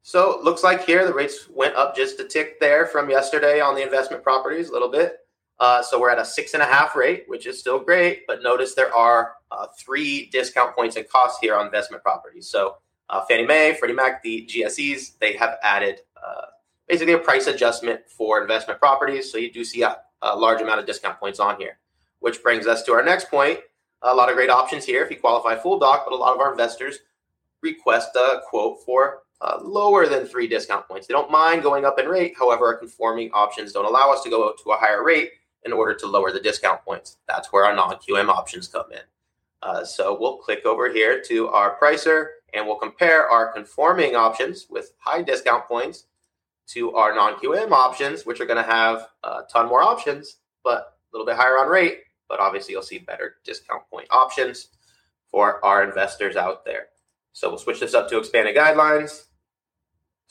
So 0.03 0.31
it 0.31 0.43
looks 0.43 0.63
like 0.63 0.85
here 0.85 1.05
the 1.05 1.13
rates 1.13 1.47
went 1.49 1.75
up 1.75 1.95
just 1.95 2.19
a 2.19 2.23
tick 2.23 2.59
there 2.59 2.87
from 2.87 3.09
yesterday 3.09 3.61
on 3.61 3.75
the 3.75 3.83
investment 3.83 4.23
properties 4.23 4.69
a 4.69 4.73
little 4.73 4.89
bit. 4.89 5.19
Uh, 5.59 5.83
so 5.83 5.99
we're 5.99 6.09
at 6.09 6.17
a 6.17 6.25
six 6.25 6.55
and 6.55 6.63
a 6.63 6.65
half 6.65 6.95
rate, 6.95 7.25
which 7.27 7.45
is 7.45 7.59
still 7.59 7.79
great. 7.79 8.25
But 8.25 8.41
notice 8.41 8.73
there 8.73 8.93
are 8.95 9.33
uh, 9.51 9.67
three 9.77 10.25
discount 10.31 10.75
points 10.75 10.95
and 10.95 11.07
costs 11.07 11.39
here 11.39 11.55
on 11.55 11.67
investment 11.67 12.01
properties. 12.01 12.47
So 12.47 12.77
uh, 13.11 13.23
Fannie 13.25 13.45
Mae, 13.45 13.75
Freddie 13.77 13.93
Mac, 13.93 14.23
the 14.23 14.49
GSEs, 14.49 15.19
they 15.19 15.33
have 15.33 15.57
added 15.61 15.99
uh, 16.17 16.45
basically 16.87 17.13
a 17.13 17.19
price 17.19 17.45
adjustment 17.45 18.01
for 18.07 18.41
investment 18.41 18.79
properties. 18.79 19.31
So 19.31 19.37
you 19.37 19.51
do 19.51 19.63
see 19.63 19.83
a, 19.83 19.97
a 20.23 20.35
large 20.35 20.61
amount 20.61 20.79
of 20.79 20.87
discount 20.87 21.19
points 21.19 21.39
on 21.39 21.57
here, 21.59 21.77
which 22.21 22.41
brings 22.41 22.65
us 22.65 22.81
to 22.83 22.93
our 22.93 23.03
next 23.03 23.29
point. 23.29 23.59
A 24.01 24.15
lot 24.15 24.29
of 24.29 24.35
great 24.35 24.49
options 24.49 24.83
here 24.83 25.03
if 25.03 25.11
you 25.11 25.17
qualify 25.17 25.55
full 25.55 25.77
doc, 25.77 26.05
but 26.07 26.15
a 26.15 26.17
lot 26.17 26.33
of 26.33 26.39
our 26.39 26.51
investors 26.51 26.97
request 27.61 28.15
a 28.15 28.41
quote 28.49 28.83
for 28.83 29.19
uh, 29.41 29.59
lower 29.63 30.07
than 30.07 30.25
three 30.25 30.47
discount 30.47 30.87
points. 30.87 31.07
They 31.07 31.13
don't 31.13 31.31
mind 31.31 31.63
going 31.63 31.83
up 31.83 31.99
in 31.99 32.07
rate. 32.07 32.35
However, 32.37 32.67
our 32.67 32.77
conforming 32.77 33.31
options 33.33 33.73
don't 33.73 33.85
allow 33.85 34.11
us 34.11 34.21
to 34.23 34.29
go 34.29 34.53
to 34.63 34.71
a 34.71 34.77
higher 34.77 35.03
rate 35.03 35.31
in 35.65 35.73
order 35.73 35.93
to 35.95 36.07
lower 36.07 36.31
the 36.31 36.39
discount 36.39 36.83
points. 36.83 37.17
That's 37.27 37.51
where 37.51 37.65
our 37.65 37.75
non 37.75 37.95
QM 37.95 38.29
options 38.29 38.67
come 38.67 38.91
in. 38.91 39.01
Uh, 39.63 39.83
so 39.83 40.17
we'll 40.19 40.37
click 40.37 40.65
over 40.65 40.91
here 40.91 41.21
to 41.21 41.47
our 41.49 41.77
pricer 41.79 42.27
and 42.53 42.65
we'll 42.65 42.77
compare 42.77 43.29
our 43.29 43.51
conforming 43.51 44.15
options 44.15 44.67
with 44.69 44.93
high 44.99 45.21
discount 45.21 45.67
points 45.67 46.05
to 46.67 46.93
our 46.93 47.15
non 47.15 47.35
QM 47.35 47.71
options, 47.71 48.25
which 48.25 48.39
are 48.39 48.45
going 48.45 48.63
to 48.63 48.71
have 48.71 49.07
a 49.23 49.41
ton 49.51 49.67
more 49.67 49.81
options, 49.81 50.37
but 50.63 50.97
a 51.11 51.17
little 51.17 51.25
bit 51.25 51.35
higher 51.35 51.57
on 51.57 51.67
rate. 51.67 52.01
But 52.29 52.39
obviously, 52.39 52.73
you'll 52.73 52.83
see 52.83 52.99
better 52.99 53.35
discount 53.43 53.83
point 53.89 54.07
options 54.11 54.69
for 55.29 55.63
our 55.65 55.83
investors 55.83 56.35
out 56.35 56.63
there. 56.63 56.87
So 57.33 57.49
we'll 57.49 57.57
switch 57.57 57.79
this 57.79 57.93
up 57.93 58.09
to 58.09 58.17
expanded 58.17 58.55
guidelines. 58.55 59.25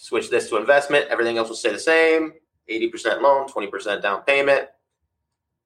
Switch 0.00 0.30
this 0.30 0.48
to 0.48 0.56
investment. 0.56 1.06
Everything 1.10 1.36
else 1.36 1.50
will 1.50 1.56
stay 1.56 1.72
the 1.72 1.78
same 1.78 2.32
80% 2.70 3.20
loan, 3.20 3.46
20% 3.46 4.00
down 4.00 4.22
payment. 4.22 4.66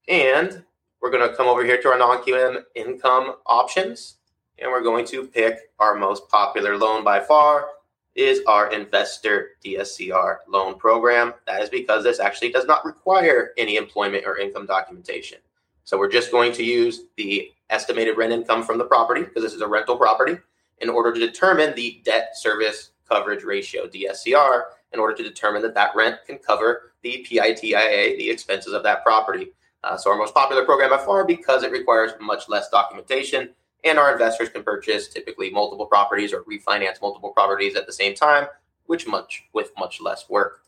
And 0.09 0.65
we're 1.01 1.13
going 1.13 1.29
to 1.29 1.37
come 1.37 1.47
over 1.47 1.65
here 1.65 1.81
to 1.81 1.89
our 1.89 1.97
non 1.97 2.21
QM 2.25 2.65
income 2.75 3.37
options. 3.47 4.17
And 4.59 4.73
we're 4.73 4.83
going 4.83 5.07
to 5.07 5.29
pick 5.29 5.71
our 5.79 5.95
most 5.95 6.29
popular 6.29 6.77
loan 6.77 7.05
by 7.05 7.21
far. 7.21 7.69
is 8.17 8.41
our 8.49 8.73
investor 8.73 9.51
DSCR 9.65 10.39
loan 10.49 10.81
program. 10.81 11.35
That 11.47 11.63
is 11.63 11.69
because 11.69 12.03
this 12.03 12.19
actually 12.19 12.51
does 12.51 12.67
not 12.67 12.85
require 12.85 13.53
any 13.57 13.77
employment 13.77 14.25
or 14.27 14.39
income 14.39 14.67
documentation. 14.67 15.39
So 15.85 15.97
we're 15.97 16.11
just 16.11 16.33
going 16.33 16.53
to 16.55 16.65
use 16.65 17.05
the 17.17 17.53
estimated 17.71 18.17
rent 18.17 18.33
income 18.33 18.65
from 18.65 18.79
the 18.79 18.85
property 18.85 19.23
because 19.23 19.45
this 19.45 19.55
is 19.55 19.61
a 19.61 19.69
rental 19.69 19.97
property 19.97 20.39
in 20.81 20.89
order 20.89 21.13
to 21.13 21.21
determine 21.21 21.73
the 21.77 22.01
debt 22.05 22.37
service 22.37 22.91
coverage 23.09 23.45
ratio 23.45 23.87
DSCR 23.87 24.63
in 24.93 25.01
order 25.01 25.15
to 25.15 25.23
determine 25.23 25.63
that 25.63 25.75
that 25.75 25.91
rent 25.95 26.17
can 26.27 26.39
cover 26.39 26.93
the 27.03 27.27
PITIA, 27.29 28.17
the 28.17 28.31
expenses 28.31 28.73
of 28.73 28.83
that 28.83 29.03
property. 29.03 29.53
Uh, 29.83 29.97
so 29.97 30.11
our 30.11 30.17
most 30.17 30.35
popular 30.35 30.65
program 30.65 30.91
by 30.91 30.99
far 30.99 31.27
because 31.27 31.63
it 31.63 31.71
requires 31.71 32.13
much 32.21 32.49
less 32.49 32.71
documentation 32.71 33.51
and 33.85 33.99
our 33.99 34.13
investors 34.13 34.49
can 34.49 34.63
purchase 34.63 35.09
typically 35.09 35.51
multiple 35.51 35.87
properties 35.87 36.33
or 36.33 36.43
refinance 36.45 37.01
multiple 37.03 37.31
properties 37.31 37.77
at 37.77 37.87
the 37.87 37.93
same 37.93 38.15
time, 38.15 38.47
which 38.87 39.07
much 39.07 39.45
with 39.53 39.71
much 39.79 40.01
less 40.01 40.29
work. 40.29 40.63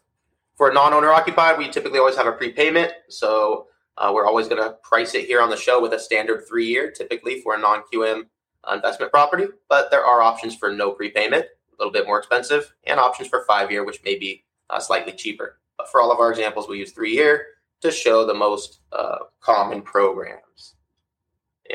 For 0.55 0.71
a 0.71 0.75
non-owner 0.75 1.11
occupied, 1.11 1.59
we 1.59 1.69
typically 1.69 1.99
always 1.99 2.17
have 2.17 2.27
a 2.27 2.33
prepayment. 2.33 2.93
So 3.09 3.69
uh, 3.99 4.11
we're 4.15 4.27
always 4.27 4.49
going 4.49 4.63
to 4.63 4.73
price 4.83 5.15
it 5.15 5.27
here 5.27 5.41
on 5.41 5.51
the 5.51 5.57
show 5.57 5.81
with 5.81 5.95
a 5.95 5.99
standard 5.99 6.45
three 6.47 6.67
year, 6.67 6.91
typically 6.91 7.41
for 7.41 7.55
a 7.55 7.59
non 7.59 7.83
QM 7.93 8.25
investment 8.73 9.13
property. 9.13 9.47
But 9.69 9.91
there 9.91 10.05
are 10.05 10.23
options 10.23 10.55
for 10.55 10.73
no 10.73 10.93
prepayment, 10.93 11.47
a 11.79 11.83
little 11.83 11.93
bit 11.93 12.07
more 12.07 12.19
expensive, 12.19 12.75
and 12.85 12.99
options 12.99 13.29
for 13.29 13.45
five 13.47 13.71
year, 13.71 13.85
which 13.85 14.03
may 14.05 14.17
be 14.17 14.45
uh, 14.71 14.81
slightly 14.81 15.13
cheaper. 15.13 15.59
But 15.77 15.91
for 15.91 16.01
all 16.01 16.13
of 16.13 16.19
our 16.19 16.31
examples, 16.31 16.69
we 16.69 16.79
use 16.79 16.93
three 16.93 17.13
year 17.13 17.47
to 17.83 17.91
show 17.91 18.27
the 18.27 18.35
most 18.35 18.81
uh, 18.93 19.19
common 19.41 19.83
programs. 19.83 20.75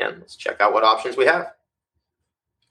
And 0.00 0.18
let's 0.18 0.36
check 0.36 0.60
out 0.60 0.72
what 0.72 0.84
options 0.84 1.16
we 1.16 1.26
have. 1.26 1.52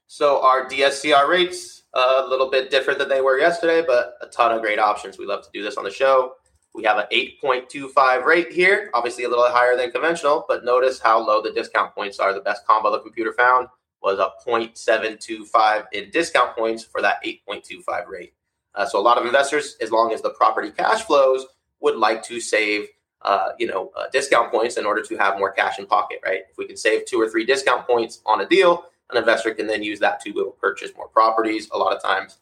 So 0.08 0.42
our 0.42 0.68
DSCR 0.68 1.28
rates, 1.28 1.84
a 1.94 2.26
little 2.28 2.50
bit 2.50 2.70
different 2.70 3.00
than 3.00 3.10
they 3.10 3.22
were 3.22 3.40
yesterday, 3.40 3.84
but 3.86 4.16
a 4.22 4.28
ton 4.28 4.52
of 4.52 4.62
great 4.62 4.80
options. 4.80 5.18
We 5.18 5.26
love 5.26 5.44
to 5.44 5.50
do 5.54 5.64
this 5.64 5.78
on 5.78 5.84
the 5.84 5.92
show. 5.92 6.34
We 6.74 6.84
have 6.84 6.98
an 6.98 7.06
8.25 7.12 8.26
rate 8.26 8.52
here, 8.52 8.90
obviously 8.94 9.26
a 9.26 9.30
little 9.30 9.46
higher 9.46 9.76
than 9.76 9.92
conventional, 9.92 10.46
but 10.48 10.64
notice 10.64 11.00
how 11.00 11.26
low 11.26 11.42
the 11.42 11.52
discount 11.52 11.94
points 11.94 12.20
are. 12.20 12.34
The 12.34 12.40
best 12.40 12.66
combo 12.66 12.92
the 12.92 13.00
computer 13.00 13.34
found 13.34 13.68
was 14.02 14.20
a 14.20 14.32
0.725 14.48 15.86
in 15.94 16.10
discount 16.10 16.56
points 16.56 16.84
for 16.84 17.02
that 17.02 17.24
8.25 17.24 18.08
rate. 18.08 18.34
Uh, 18.74 18.86
so 18.86 19.00
a 19.00 19.02
lot 19.02 19.18
of 19.18 19.26
investors, 19.26 19.76
as 19.82 19.92
long 19.92 20.14
as 20.14 20.22
the 20.22 20.30
property 20.32 20.72
cash 20.72 21.02
flows, 21.04 21.46
would 21.82 21.98
like 21.98 22.24
to 22.24 22.40
save, 22.40 22.88
uh, 23.22 23.50
you 23.60 23.68
know, 23.68 23.92
uh, 23.98 24.06
discount 24.12 24.52
points 24.52 24.78
in 24.78 24.86
order 24.86 25.02
to 25.02 25.18
have 25.18 25.38
more 25.38 25.52
cash 25.52 25.78
in 25.78 25.86
pocket, 25.86 26.20
right? 26.26 26.42
If 26.50 26.58
we 26.58 26.66
can 26.66 26.78
save 26.78 27.06
two 27.06 27.20
or 27.20 27.30
three 27.30 27.46
discount 27.46 27.86
points 27.86 28.22
on 28.26 28.42
a 28.42 28.48
deal, 28.48 28.86
an 29.12 29.18
investor 29.18 29.54
can 29.54 29.68
then 29.68 29.84
use 29.84 30.00
that 30.00 30.20
to 30.22 30.34
go 30.34 30.52
purchase 30.52 30.92
more 30.96 31.10
properties 31.10 31.70
a 31.72 31.78
lot 31.78 31.96
of 31.96 32.02
times 32.02 32.38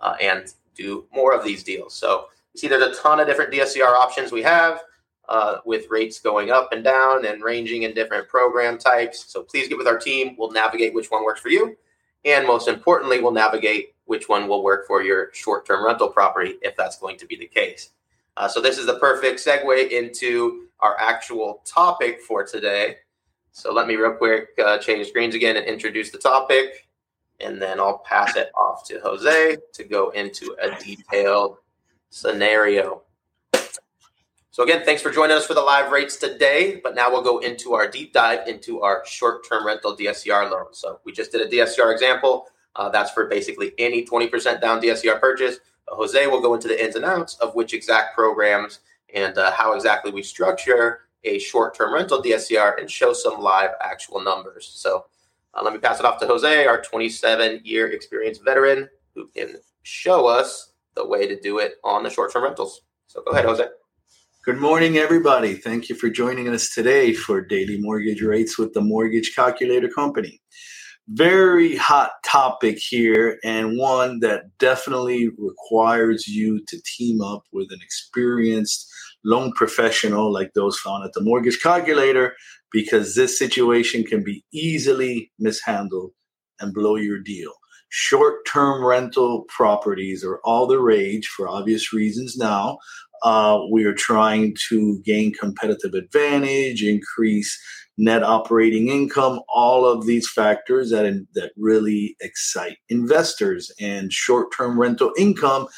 uh, 0.00 0.14
and 0.20 0.54
do 0.74 1.06
more 1.12 1.34
of 1.34 1.44
these 1.44 1.62
deals. 1.62 1.94
So 1.94 2.26
you 2.54 2.60
see 2.60 2.68
there's 2.68 2.82
a 2.82 3.00
ton 3.00 3.20
of 3.20 3.26
different 3.26 3.52
DSCR 3.52 3.96
options 3.96 4.30
we 4.30 4.42
have 4.42 4.82
uh, 5.28 5.58
with 5.64 5.88
rates 5.90 6.20
going 6.20 6.50
up 6.50 6.72
and 6.72 6.82
down 6.82 7.26
and 7.26 7.42
ranging 7.42 7.84
in 7.84 7.94
different 7.94 8.28
program 8.28 8.78
types. 8.78 9.24
So 9.28 9.42
please 9.42 9.68
get 9.68 9.78
with 9.78 9.86
our 9.86 9.98
team. 9.98 10.36
We'll 10.38 10.50
navigate 10.50 10.94
which 10.94 11.10
one 11.10 11.24
works 11.24 11.40
for 11.40 11.48
you. 11.48 11.76
And 12.24 12.46
most 12.46 12.68
importantly, 12.68 13.20
we'll 13.20 13.32
navigate 13.32 13.94
which 14.04 14.28
one 14.28 14.48
will 14.48 14.62
work 14.62 14.86
for 14.86 15.02
your 15.02 15.30
short 15.32 15.66
term 15.66 15.84
rental 15.84 16.08
property 16.08 16.56
if 16.62 16.76
that's 16.76 16.98
going 16.98 17.16
to 17.18 17.26
be 17.26 17.36
the 17.36 17.46
case. 17.46 17.90
Uh, 18.36 18.48
so 18.48 18.60
this 18.60 18.78
is 18.78 18.86
the 18.86 18.98
perfect 18.98 19.38
segue 19.38 19.90
into 19.90 20.68
our 20.80 20.98
actual 20.98 21.62
topic 21.64 22.20
for 22.20 22.44
today. 22.44 22.96
So 23.52 23.72
let 23.72 23.86
me 23.86 23.96
real 23.96 24.12
quick 24.12 24.48
uh, 24.64 24.78
change 24.78 25.08
screens 25.08 25.34
again 25.34 25.56
and 25.56 25.66
introduce 25.66 26.10
the 26.10 26.18
topic. 26.18 26.88
And 27.40 27.60
then 27.60 27.80
I'll 27.80 27.98
pass 27.98 28.36
it 28.36 28.50
off 28.54 28.86
to 28.88 29.00
Jose 29.00 29.56
to 29.72 29.84
go 29.84 30.10
into 30.10 30.56
a 30.60 30.70
detailed 30.82 31.58
scenario. 32.10 33.02
So 34.52 34.62
again, 34.62 34.84
thanks 34.84 35.00
for 35.00 35.10
joining 35.10 35.34
us 35.34 35.46
for 35.46 35.54
the 35.54 35.62
live 35.62 35.90
rates 35.90 36.16
today. 36.16 36.78
But 36.84 36.94
now 36.94 37.10
we'll 37.10 37.22
go 37.22 37.38
into 37.38 37.72
our 37.72 37.88
deep 37.88 38.12
dive 38.12 38.46
into 38.46 38.82
our 38.82 39.02
short-term 39.06 39.66
rental 39.66 39.96
DSCR 39.96 40.50
loan. 40.50 40.66
So 40.72 41.00
we 41.04 41.12
just 41.12 41.32
did 41.32 41.40
a 41.40 41.48
DSCR 41.48 41.90
example. 41.90 42.48
Uh, 42.76 42.90
that's 42.90 43.10
for 43.10 43.26
basically 43.28 43.72
any 43.78 44.04
20% 44.04 44.60
down 44.60 44.82
DSCR 44.82 45.18
purchase. 45.18 45.56
Uh, 45.90 45.94
Jose 45.94 46.26
will 46.26 46.42
go 46.42 46.52
into 46.52 46.68
the 46.68 46.84
ins 46.84 46.96
and 46.96 47.04
outs 47.06 47.36
of 47.36 47.54
which 47.54 47.72
exact 47.72 48.14
programs 48.14 48.80
and 49.14 49.38
uh, 49.38 49.52
how 49.52 49.72
exactly 49.72 50.12
we 50.12 50.22
structure 50.22 51.00
a 51.24 51.38
short-term 51.38 51.94
rental 51.94 52.22
DSCR 52.22 52.78
and 52.78 52.90
show 52.90 53.14
some 53.14 53.40
live 53.40 53.70
actual 53.80 54.20
numbers. 54.20 54.70
So 54.74 55.06
uh, 55.54 55.62
let 55.64 55.72
me 55.72 55.78
pass 55.78 55.98
it 55.98 56.04
off 56.04 56.20
to 56.20 56.26
Jose, 56.26 56.66
our 56.66 56.82
27-year 56.82 57.90
experienced 57.90 58.44
veteran, 58.44 58.90
who 59.14 59.28
can 59.28 59.56
show 59.82 60.26
us 60.26 60.72
the 60.94 61.06
way 61.06 61.26
to 61.26 61.40
do 61.40 61.58
it 61.58 61.76
on 61.82 62.02
the 62.02 62.10
short 62.10 62.34
term 62.34 62.44
rentals. 62.44 62.82
So 63.06 63.22
go 63.22 63.30
ahead, 63.30 63.46
Jose. 63.46 63.64
Good 64.44 64.58
morning, 64.58 64.96
everybody. 64.96 65.54
Thank 65.54 65.88
you 65.88 65.94
for 65.94 66.10
joining 66.10 66.48
us 66.48 66.74
today 66.74 67.12
for 67.12 67.40
Daily 67.40 67.78
Mortgage 67.80 68.22
Rates 68.22 68.58
with 68.58 68.72
the 68.72 68.80
Mortgage 68.80 69.36
Calculator 69.36 69.86
Company. 69.86 70.40
Very 71.06 71.76
hot 71.76 72.10
topic 72.24 72.78
here, 72.80 73.38
and 73.44 73.78
one 73.78 74.18
that 74.18 74.46
definitely 74.58 75.28
requires 75.38 76.26
you 76.26 76.60
to 76.66 76.82
team 76.84 77.20
up 77.20 77.44
with 77.52 77.70
an 77.70 77.78
experienced 77.84 78.84
loan 79.24 79.52
professional 79.52 80.32
like 80.32 80.54
those 80.54 80.76
found 80.76 81.04
at 81.04 81.12
the 81.12 81.22
Mortgage 81.22 81.62
Calculator, 81.62 82.34
because 82.72 83.14
this 83.14 83.38
situation 83.38 84.02
can 84.02 84.24
be 84.24 84.44
easily 84.52 85.30
mishandled 85.38 86.10
and 86.58 86.74
blow 86.74 86.96
your 86.96 87.20
deal 87.20 87.52
short 87.94 88.46
term 88.46 88.82
rental 88.82 89.44
properties 89.48 90.24
are 90.24 90.40
all 90.44 90.66
the 90.66 90.80
rage 90.80 91.26
for 91.26 91.46
obvious 91.46 91.92
reasons 91.92 92.38
now. 92.38 92.78
Uh, 93.22 93.60
we 93.70 93.84
are 93.84 93.94
trying 93.94 94.56
to 94.68 95.00
gain 95.04 95.32
competitive 95.32 95.94
advantage, 95.94 96.82
increase 96.82 97.58
net 97.98 98.22
operating 98.22 98.88
income, 98.88 99.40
all 99.48 99.86
of 99.86 100.06
these 100.06 100.28
factors 100.30 100.90
that, 100.90 101.04
that 101.34 101.52
really 101.56 102.16
excite 102.20 102.78
investors. 102.88 103.70
And 103.80 104.12
short 104.12 104.48
term 104.56 104.78
rental 104.78 105.12
income 105.18 105.68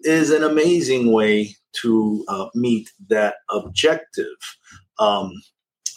is 0.00 0.30
an 0.30 0.42
amazing 0.42 1.12
way 1.12 1.56
to 1.82 2.24
uh, 2.28 2.46
meet 2.54 2.90
that 3.08 3.36
objective. 3.50 4.26
Um, 4.98 5.32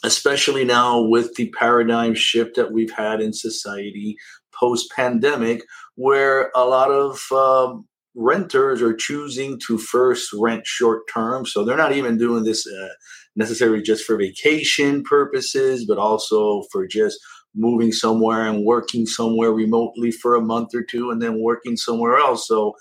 especially 0.04 0.64
now 0.64 1.02
with 1.02 1.34
the 1.36 1.50
paradigm 1.58 2.14
shift 2.14 2.56
that 2.56 2.72
we've 2.72 2.92
had 2.92 3.22
in 3.22 3.34
society 3.34 4.16
post 4.54 4.92
pandemic, 4.96 5.64
where 5.96 6.52
a 6.56 6.64
lot 6.64 6.92
of 6.92 7.20
um, 7.32 7.88
renters 8.16 8.82
are 8.82 8.96
choosing 8.96 9.60
to 9.68 9.78
first 9.78 10.30
rent 10.34 10.66
short 10.66 11.04
term. 11.14 11.46
So 11.46 11.64
they're 11.64 11.78
not 11.78 11.94
even 11.94 12.18
doing 12.18 12.44
this 12.44 12.66
uh, 12.66 12.90
necessarily 13.36 13.82
just 13.82 14.06
for 14.06 14.18
vacation 14.18 15.04
purposes, 15.04 15.86
but 15.86 15.98
also 15.98 16.64
for 16.72 16.88
just 16.88 17.20
moving 17.54 17.92
somewhere 17.92 18.48
and 18.48 18.66
working 18.66 19.06
somewhere 19.06 19.52
remotely 19.52 20.12
for 20.12 20.36
a 20.36 20.42
month 20.42 20.74
or 20.74 20.84
two 20.84 21.10
and 21.10 21.22
then 21.22 21.42
working 21.42 21.78
somewhere 21.78 22.18
else. 22.18 22.48
So 22.48 22.74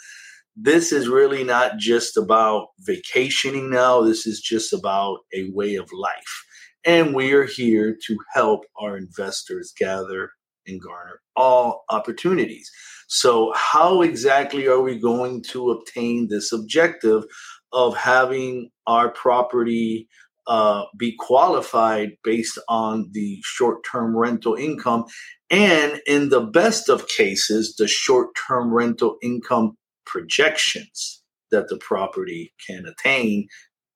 this 0.57 0.93
is 0.93 1.09
really 1.09 1.45
not 1.45 1.79
just 1.79 2.17
about 2.17 2.69
vacationing 2.81 3.71
now, 3.71 4.03
this 4.03 4.27
is 4.27 4.41
just 4.41 4.73
about 4.73 5.19
a 5.35 5.51
way 5.53 5.75
of 5.75 5.91
life. 5.93 6.45
And 6.85 7.15
we 7.15 7.33
are 7.33 7.45
here 7.45 7.97
to 8.07 8.19
help 8.33 8.65
our 8.81 8.97
investors 8.97 9.73
gather 9.77 10.31
and 10.67 10.81
garner 10.81 11.21
all 11.37 11.85
opportunities. 11.91 12.71
So, 13.09 13.53
how 13.55 14.03
exactly 14.03 14.67
are 14.67 14.81
we 14.81 14.99
going 14.99 15.43
to 15.51 15.71
obtain 15.71 16.29
this 16.29 16.53
objective 16.53 17.25
of 17.73 17.97
having 17.97 18.71
our 18.87 19.11
property 19.11 20.09
uh, 20.47 20.85
be 20.99 21.15
qualified 21.19 22.13
based 22.23 22.59
on 22.69 23.11
the 23.13 23.41
short 23.45 23.85
term 23.91 24.17
rental 24.17 24.55
income? 24.55 25.05
And 25.51 26.01
in 26.07 26.31
the 26.31 26.41
best 26.41 26.89
of 26.89 27.09
cases, 27.09 27.77
the 27.77 27.89
short 27.89 28.29
term 28.49 28.73
rental 28.73 29.17
income 29.23 29.77
projections 30.07 31.23
that 31.51 31.69
the 31.69 31.79
property 31.79 32.53
can 32.67 32.85
attain 32.87 33.47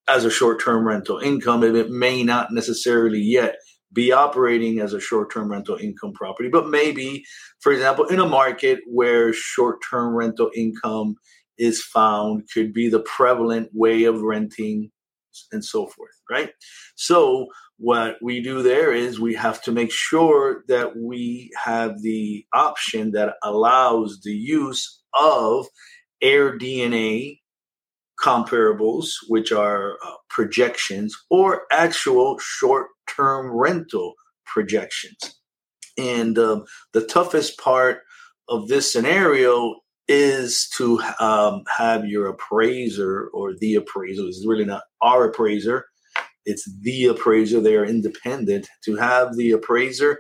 as 0.09 0.25
a 0.25 0.31
short 0.31 0.63
term 0.63 0.87
rental 0.87 1.19
income 1.19 1.63
if 1.63 1.75
it 1.75 1.91
may 1.91 2.23
not 2.23 2.53
necessarily 2.53 3.21
yet 3.21 3.57
be 3.93 4.13
operating 4.13 4.81
as 4.81 4.93
a 4.93 5.01
short-term 5.01 5.51
rental 5.51 5.77
income 5.77 6.13
property 6.13 6.49
but 6.49 6.69
maybe 6.69 7.25
for 7.61 7.73
example 7.73 8.07
in 8.07 8.21
a 8.21 8.29
market 8.29 8.81
where 8.87 9.33
short-term 9.33 10.15
rental 10.15 10.51
income 10.55 11.15
is 11.59 11.83
found 11.83 12.43
could 12.53 12.73
be 12.73 12.89
the 12.89 13.01
prevalent 13.01 13.69
way 13.73 14.05
of 14.05 14.21
renting 14.21 14.91
and 15.53 15.65
so 15.65 15.87
forth 15.87 16.19
right? 16.31 16.51
So 16.97 17.47
what 17.79 18.17
we 18.21 18.41
do 18.41 18.63
there 18.63 18.93
is 18.93 19.21
we 19.21 19.35
have 19.35 19.63
to 19.63 19.73
make 19.73 19.93
sure 19.93 20.65
that 20.69 20.97
we 20.97 21.51
have 21.63 22.03
the 22.03 22.45
option 22.53 23.13
that 23.13 23.35
allows 23.43 24.21
the 24.23 24.33
use 24.33 25.03
of 25.15 25.67
AirDNA 26.23 27.39
comparables, 28.21 29.11
which 29.29 29.53
are 29.53 29.93
uh, 30.05 30.15
projections, 30.29 31.17
or 31.31 31.63
actual 31.71 32.37
short 32.41 32.89
term 33.15 33.51
rental 33.55 34.15
projections. 34.47 35.37
And 35.97 36.39
um, 36.39 36.65
the 36.93 37.05
toughest 37.05 37.59
part 37.59 38.03
of 38.49 38.69
this 38.69 38.93
scenario 38.93 39.77
is 40.07 40.69
to 40.77 41.01
um, 41.21 41.63
have 41.77 42.07
your 42.07 42.29
appraiser 42.29 43.29
or 43.35 43.55
the 43.55 43.75
appraiser. 43.75 44.23
Is 44.23 44.47
really 44.47 44.65
not 44.65 44.85
our 45.03 45.25
appraiser; 45.25 45.87
it's 46.47 46.69
the 46.83 47.07
appraiser. 47.07 47.61
They 47.61 47.77
are 47.77 47.85
independent. 47.85 48.69
To 48.85 48.97
have 48.97 49.37
the 49.37 49.51
appraiser 49.51 50.19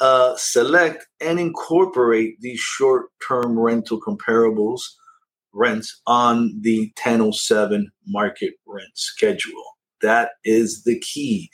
uh, 0.00 0.34
select 0.36 1.06
and 1.20 1.38
incorporate 1.38 2.40
these 2.40 2.58
short-term 2.58 3.58
rental 3.58 4.00
comparables 4.00 4.80
rents 5.52 6.00
on 6.06 6.58
the 6.60 6.92
1007 7.02 7.90
market 8.06 8.54
rent 8.66 8.90
schedule. 8.94 9.62
That 10.02 10.30
is 10.44 10.84
the 10.84 10.98
key. 11.00 11.50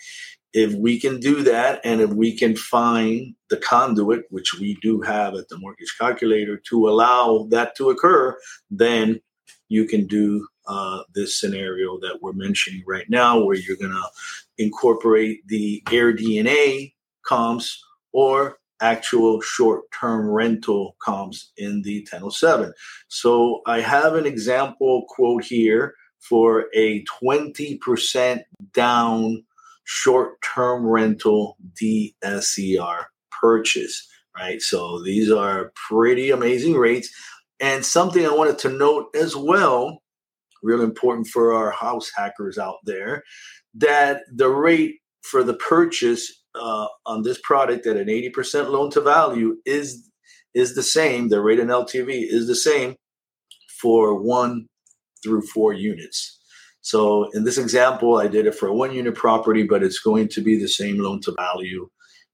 If 0.56 0.72
we 0.72 0.98
can 0.98 1.20
do 1.20 1.42
that, 1.42 1.82
and 1.84 2.00
if 2.00 2.14
we 2.14 2.34
can 2.34 2.56
find 2.56 3.34
the 3.50 3.58
conduit, 3.58 4.25
which 4.30 4.54
we 4.58 4.78
do 4.80 5.02
have 5.02 5.34
at 5.34 5.50
the 5.50 5.58
mortgage 5.58 5.94
calculator, 6.00 6.56
to 6.70 6.88
allow 6.88 7.46
that 7.50 7.76
to 7.76 7.90
occur, 7.90 8.34
then 8.70 9.20
you 9.68 9.84
can 9.84 10.06
do 10.06 10.48
uh, 10.66 11.02
this 11.14 11.38
scenario 11.38 12.00
that 12.00 12.20
we're 12.22 12.32
mentioning 12.32 12.82
right 12.86 13.04
now, 13.10 13.38
where 13.38 13.54
you're 13.54 13.76
going 13.76 13.90
to 13.90 14.08
incorporate 14.56 15.46
the 15.46 15.82
AirDNA 15.88 16.94
comps 17.26 17.84
or 18.12 18.56
actual 18.80 19.42
short-term 19.42 20.26
rental 20.26 20.96
comps 21.00 21.52
in 21.58 21.82
the 21.82 22.00
1007. 22.10 22.72
So 23.08 23.60
I 23.66 23.82
have 23.82 24.14
an 24.14 24.25
example 24.25 25.04
quote 25.06 25.44
here 25.44 25.96
for 26.18 26.64
a 26.75 27.04
20% 27.04 28.40
down 28.72 29.44
short-term 29.87 30.85
rental 30.85 31.57
DSCR 31.81 33.05
purchase, 33.40 34.07
right? 34.37 34.61
So 34.61 35.02
these 35.02 35.31
are 35.31 35.73
pretty 35.88 36.31
amazing 36.31 36.75
rates. 36.75 37.09
And 37.61 37.85
something 37.85 38.26
I 38.26 38.35
wanted 38.35 38.59
to 38.61 38.69
note 38.69 39.07
as 39.14 39.35
well, 39.35 40.02
real 40.62 40.83
important 40.83 41.28
for 41.28 41.55
our 41.55 41.71
house 41.71 42.11
hackers 42.14 42.59
out 42.59 42.78
there, 42.85 43.23
that 43.75 44.23
the 44.35 44.49
rate 44.49 44.97
for 45.23 45.43
the 45.43 45.55
purchase 45.55 46.33
uh, 46.55 46.88
on 47.07 47.23
this 47.23 47.38
product 47.43 47.87
at 47.87 47.97
an 47.97 48.09
80% 48.09 48.71
loan 48.71 48.90
to 48.90 49.00
value 49.00 49.57
is 49.64 50.11
is 50.55 50.75
the 50.75 50.83
same. 50.83 51.28
The 51.28 51.43
rate 51.43 51.61
in 51.61 51.69
LTV 51.69 52.09
is 52.09 52.47
the 52.47 52.57
same 52.57 52.97
for 53.78 54.21
one 54.21 54.66
through 55.23 55.43
four 55.43 55.75
units. 55.75 56.36
So 56.87 57.28
in 57.33 57.43
this 57.43 57.59
example, 57.59 58.19
I 58.19 58.28
did 58.28 58.47
it 58.47 58.55
for 58.55 58.69
a 58.69 58.73
one 58.73 58.93
unit 58.93 59.16
property, 59.16 59.64
but 59.64 59.83
it's 59.83 59.99
going 59.99 60.28
to 60.28 60.40
be 60.40 60.57
the 60.57 60.69
same 60.69 60.99
loan 61.00 61.21
to 61.23 61.33
value 61.33 61.90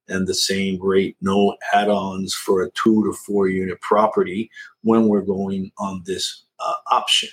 and 0.09 0.27
the 0.27 0.35
same 0.35 0.79
rate, 0.79 1.17
no 1.23 1.57
add 1.73 1.89
ons 1.89 2.35
for 2.35 2.63
a 2.63 2.71
two 2.73 3.03
to 3.07 3.15
four 3.15 3.49
unit 3.49 3.81
property 3.81 4.51
when 4.83 5.09
we're 5.09 5.23
going 5.23 5.73
on 5.79 6.03
this 6.05 6.45
uh, 6.61 6.75
option. 6.91 7.31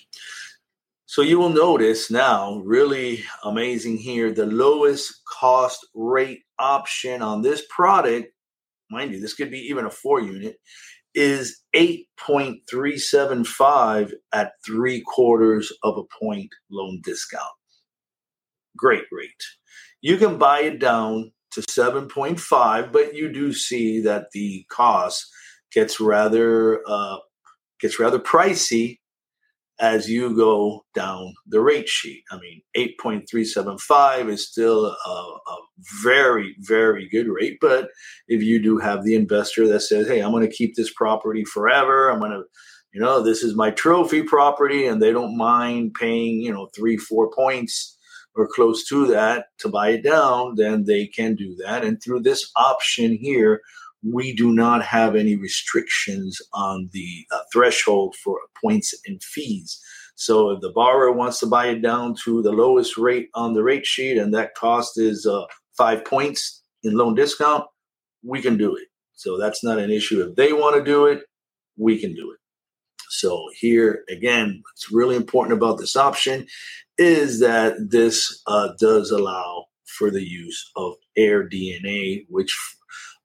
So 1.07 1.21
you 1.21 1.37
will 1.39 1.49
notice 1.49 2.09
now, 2.09 2.61
really 2.63 3.25
amazing 3.43 3.97
here, 3.97 4.31
the 4.31 4.45
lowest 4.45 5.25
cost 5.25 5.85
rate 5.93 6.43
option 6.57 7.21
on 7.21 7.41
this 7.41 7.63
product, 7.69 8.31
mind 8.89 9.11
you, 9.11 9.19
this 9.19 9.33
could 9.33 9.51
be 9.51 9.59
even 9.59 9.83
a 9.83 9.91
four 9.91 10.21
unit, 10.21 10.57
is 11.15 11.61
8.375 11.75 14.13
at 14.33 14.51
three 14.65 15.01
quarters 15.01 15.71
of 15.83 15.97
a 15.97 16.03
point 16.23 16.49
loan 16.71 17.01
discount. 17.03 17.43
Great 18.77 19.03
rate. 19.11 19.43
You 20.01 20.17
can 20.17 20.37
buy 20.37 20.61
it 20.61 20.79
down 20.79 21.31
to 21.51 21.61
7.5, 21.61 22.91
but 22.91 23.15
you 23.15 23.31
do 23.31 23.53
see 23.53 24.01
that 24.01 24.31
the 24.31 24.65
cost 24.69 25.25
gets 25.71 25.99
rather 25.99 26.81
uh, 26.87 27.17
gets 27.79 27.99
rather 27.99 28.19
pricey 28.19 28.98
as 29.79 30.09
you 30.09 30.35
go 30.35 30.85
down 30.93 31.33
the 31.47 31.61
rate 31.61 31.87
sheet. 31.87 32.23
I 32.31 32.39
mean, 32.39 32.61
8.375 32.75 34.29
is 34.29 34.47
still 34.47 34.85
a, 34.85 35.09
a, 35.09 35.57
very, 36.03 36.55
very 36.59 37.07
good 37.07 37.27
rate. 37.27 37.57
But 37.61 37.89
if 38.27 38.43
you 38.43 38.61
do 38.61 38.77
have 38.77 39.03
the 39.03 39.15
investor 39.15 39.67
that 39.69 39.79
says, 39.79 40.07
hey, 40.07 40.19
I'm 40.19 40.31
going 40.31 40.47
to 40.47 40.53
keep 40.53 40.75
this 40.75 40.93
property 40.93 41.45
forever, 41.45 42.09
I'm 42.09 42.19
going 42.19 42.31
to, 42.31 42.43
you 42.91 42.99
know, 42.99 43.23
this 43.23 43.43
is 43.43 43.55
my 43.55 43.71
trophy 43.71 44.23
property, 44.23 44.85
and 44.85 45.01
they 45.01 45.11
don't 45.11 45.37
mind 45.37 45.93
paying, 45.93 46.41
you 46.41 46.51
know, 46.51 46.69
three, 46.75 46.97
four 46.97 47.31
points 47.31 47.97
or 48.35 48.47
close 48.47 48.85
to 48.87 49.07
that 49.07 49.45
to 49.59 49.69
buy 49.69 49.89
it 49.91 50.03
down, 50.03 50.55
then 50.55 50.85
they 50.85 51.07
can 51.07 51.35
do 51.35 51.55
that. 51.63 51.83
And 51.83 52.01
through 52.01 52.21
this 52.21 52.51
option 52.55 53.13
here, 53.15 53.61
we 54.03 54.33
do 54.33 54.53
not 54.53 54.83
have 54.83 55.15
any 55.15 55.35
restrictions 55.35 56.41
on 56.53 56.89
the 56.93 57.25
uh, 57.31 57.39
threshold 57.51 58.15
for 58.23 58.39
points 58.61 58.93
and 59.05 59.21
fees. 59.23 59.79
So 60.15 60.51
if 60.51 60.61
the 60.61 60.71
borrower 60.71 61.11
wants 61.11 61.39
to 61.39 61.47
buy 61.47 61.67
it 61.67 61.81
down 61.81 62.15
to 62.25 62.41
the 62.41 62.51
lowest 62.51 62.97
rate 62.97 63.29
on 63.35 63.53
the 63.53 63.63
rate 63.63 63.85
sheet 63.85 64.17
and 64.17 64.33
that 64.33 64.55
cost 64.55 64.97
is 64.97 65.25
uh, 65.25 65.43
five 65.77 66.03
points 66.05 66.61
in 66.83 66.95
loan 66.95 67.15
discount, 67.15 67.65
we 68.23 68.41
can 68.41 68.57
do 68.57 68.75
it. 68.75 68.87
So 69.13 69.37
that's 69.37 69.63
not 69.63 69.79
an 69.79 69.91
issue. 69.91 70.21
If 70.21 70.35
they 70.35 70.53
want 70.53 70.75
to 70.75 70.83
do 70.83 71.05
it, 71.05 71.23
we 71.77 71.99
can 71.99 72.13
do 72.13 72.31
it. 72.31 72.39
So 73.09 73.47
here 73.59 74.03
again, 74.09 74.61
what's 74.63 74.91
really 74.91 75.15
important 75.15 75.57
about 75.57 75.77
this 75.77 75.95
option 75.95 76.47
is 76.97 77.39
that 77.39 77.75
this 77.89 78.41
uh, 78.45 78.69
does 78.79 79.11
allow 79.11 79.65
for 79.85 80.11
the 80.11 80.23
use 80.23 80.71
of 80.75 80.93
AirDNA, 81.17 82.25
which 82.29 82.57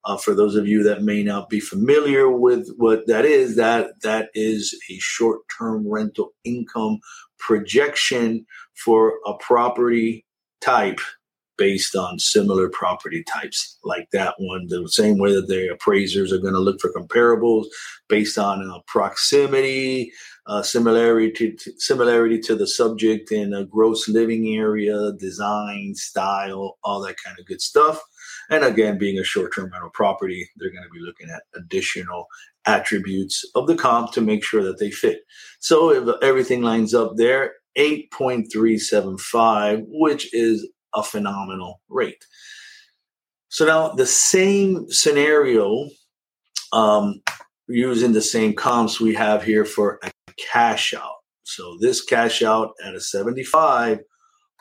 uh, 0.04 0.16
for 0.16 0.34
those 0.34 0.54
of 0.54 0.66
you 0.66 0.82
that 0.82 1.02
may 1.02 1.22
not 1.22 1.48
be 1.48 1.60
familiar 1.60 2.30
with 2.30 2.68
what 2.76 3.06
that 3.06 3.24
is, 3.24 3.56
that 3.56 4.00
that 4.02 4.28
is 4.34 4.78
a 4.90 4.98
short-term 4.98 5.88
rental 5.88 6.34
income 6.44 6.98
projection 7.38 8.44
for 8.84 9.14
a 9.26 9.34
property 9.34 10.24
type 10.60 11.00
based 11.56 11.94
on 11.94 12.18
similar 12.18 12.68
property 12.68 13.22
types 13.24 13.78
like 13.84 14.08
that 14.12 14.34
one. 14.38 14.66
The 14.68 14.88
same 14.88 15.18
way 15.18 15.34
that 15.34 15.46
the 15.46 15.68
appraisers 15.72 16.32
are 16.32 16.38
going 16.38 16.54
to 16.54 16.60
look 16.60 16.80
for 16.80 16.92
comparables 16.92 17.66
based 18.08 18.38
on 18.38 18.68
uh, 18.68 18.80
proximity, 18.86 20.10
uh, 20.46 20.62
similarity 20.62 21.30
to, 21.30 21.72
similarity 21.78 22.40
to 22.40 22.56
the 22.56 22.66
subject 22.66 23.30
in 23.30 23.54
a 23.54 23.64
gross 23.64 24.08
living 24.08 24.56
area, 24.56 25.12
design, 25.12 25.94
style, 25.94 26.76
all 26.82 27.00
that 27.02 27.16
kind 27.24 27.38
of 27.38 27.46
good 27.46 27.60
stuff. 27.60 28.00
And 28.50 28.64
again, 28.64 28.98
being 28.98 29.18
a 29.18 29.24
short 29.24 29.54
term 29.54 29.70
rental 29.72 29.90
property, 29.92 30.48
they're 30.56 30.70
going 30.70 30.84
to 30.84 30.90
be 30.90 31.00
looking 31.00 31.30
at 31.30 31.44
additional 31.56 32.26
attributes 32.66 33.44
of 33.54 33.66
the 33.66 33.76
comp 33.76 34.12
to 34.12 34.20
make 34.20 34.44
sure 34.44 34.62
that 34.62 34.78
they 34.78 34.90
fit. 34.90 35.20
So 35.60 35.90
if 35.90 36.06
everything 36.22 36.60
lines 36.62 36.92
up 36.94 37.12
there, 37.16 37.52
8.375, 37.78 39.84
which 39.88 40.32
is 40.34 40.68
a 40.94 41.02
phenomenal 41.02 41.80
rate. 41.88 42.24
So 43.48 43.66
now 43.66 43.88
the 43.90 44.06
same 44.06 44.90
scenario, 44.90 45.88
um, 46.72 47.20
using 47.68 48.12
the 48.12 48.22
same 48.22 48.54
comps 48.54 49.00
we 49.00 49.14
have 49.14 49.42
here 49.42 49.64
for 49.64 49.98
a 50.02 50.10
cash 50.38 50.94
out. 50.94 51.16
So 51.44 51.76
this 51.80 52.02
cash 52.02 52.42
out 52.42 52.72
at 52.84 52.94
a 52.94 53.00
75 53.00 54.00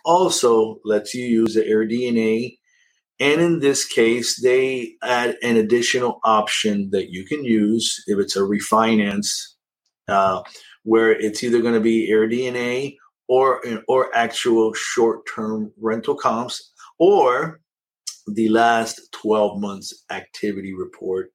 also 0.06 0.80
lets 0.84 1.13
you 1.13 1.26
use 1.26 1.54
the 1.54 1.62
AirDNA 1.62 2.58
and 3.19 3.41
in 3.41 3.60
this 3.60 3.86
case, 3.86 4.41
they 4.41 4.95
add 5.04 5.38
an 5.43 5.58
additional 5.58 6.19
option 6.23 6.89
that 6.91 7.12
you 7.12 7.26
can 7.26 7.43
use 7.45 8.04
if 8.08 8.17
it's 8.19 8.36
a 8.36 8.41
refinance, 8.41 9.30
uh, 10.08 10.41
where 10.84 11.12
it's 11.12 11.43
either 11.43 11.62
going 11.62 11.76
to 11.76 11.80
be 11.80 12.10
AirDNA 12.12 12.97
or 13.28 13.62
or 13.88 14.13
actual 14.15 14.73
short-term 14.73 15.71
rental 15.80 16.15
comps, 16.15 16.71
or 16.99 17.62
the 18.27 18.49
last 18.49 19.01
12 19.12 19.59
months 19.59 20.03
activity 20.09 20.73
report 20.73 21.31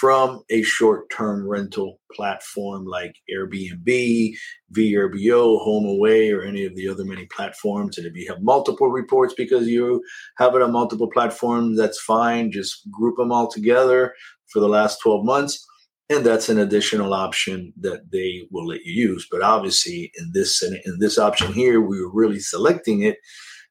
from 0.00 0.42
a 0.50 0.62
short-term 0.62 1.46
rental 1.46 2.00
platform 2.12 2.84
like 2.86 3.14
Airbnb, 3.32 4.32
VRBO, 4.72 5.66
HomeAway, 5.66 6.34
or 6.34 6.42
any 6.42 6.64
of 6.64 6.74
the 6.76 6.88
other 6.88 7.04
many 7.04 7.26
platforms. 7.26 7.98
And 7.98 8.06
if 8.06 8.14
you 8.14 8.28
have 8.28 8.42
multiple 8.42 8.88
reports 8.88 9.34
because 9.36 9.68
you 9.68 10.02
have 10.38 10.54
it 10.54 10.62
on 10.62 10.72
multiple 10.72 11.10
platforms, 11.10 11.76
that's 11.76 12.00
fine. 12.00 12.50
Just 12.50 12.90
group 12.90 13.16
them 13.16 13.32
all 13.32 13.48
together 13.48 14.14
for 14.52 14.60
the 14.60 14.68
last 14.68 15.00
12 15.02 15.24
months. 15.24 15.66
And 16.08 16.26
that's 16.26 16.48
an 16.48 16.58
additional 16.58 17.14
option 17.14 17.72
that 17.80 18.10
they 18.10 18.42
will 18.50 18.66
let 18.66 18.84
you 18.84 19.10
use. 19.10 19.28
But 19.30 19.42
obviously, 19.42 20.10
in 20.18 20.32
this 20.32 20.60
in 20.60 20.98
this 20.98 21.18
option 21.18 21.52
here, 21.52 21.80
we 21.80 22.00
were 22.00 22.12
really 22.12 22.40
selecting 22.40 23.02
it 23.02 23.18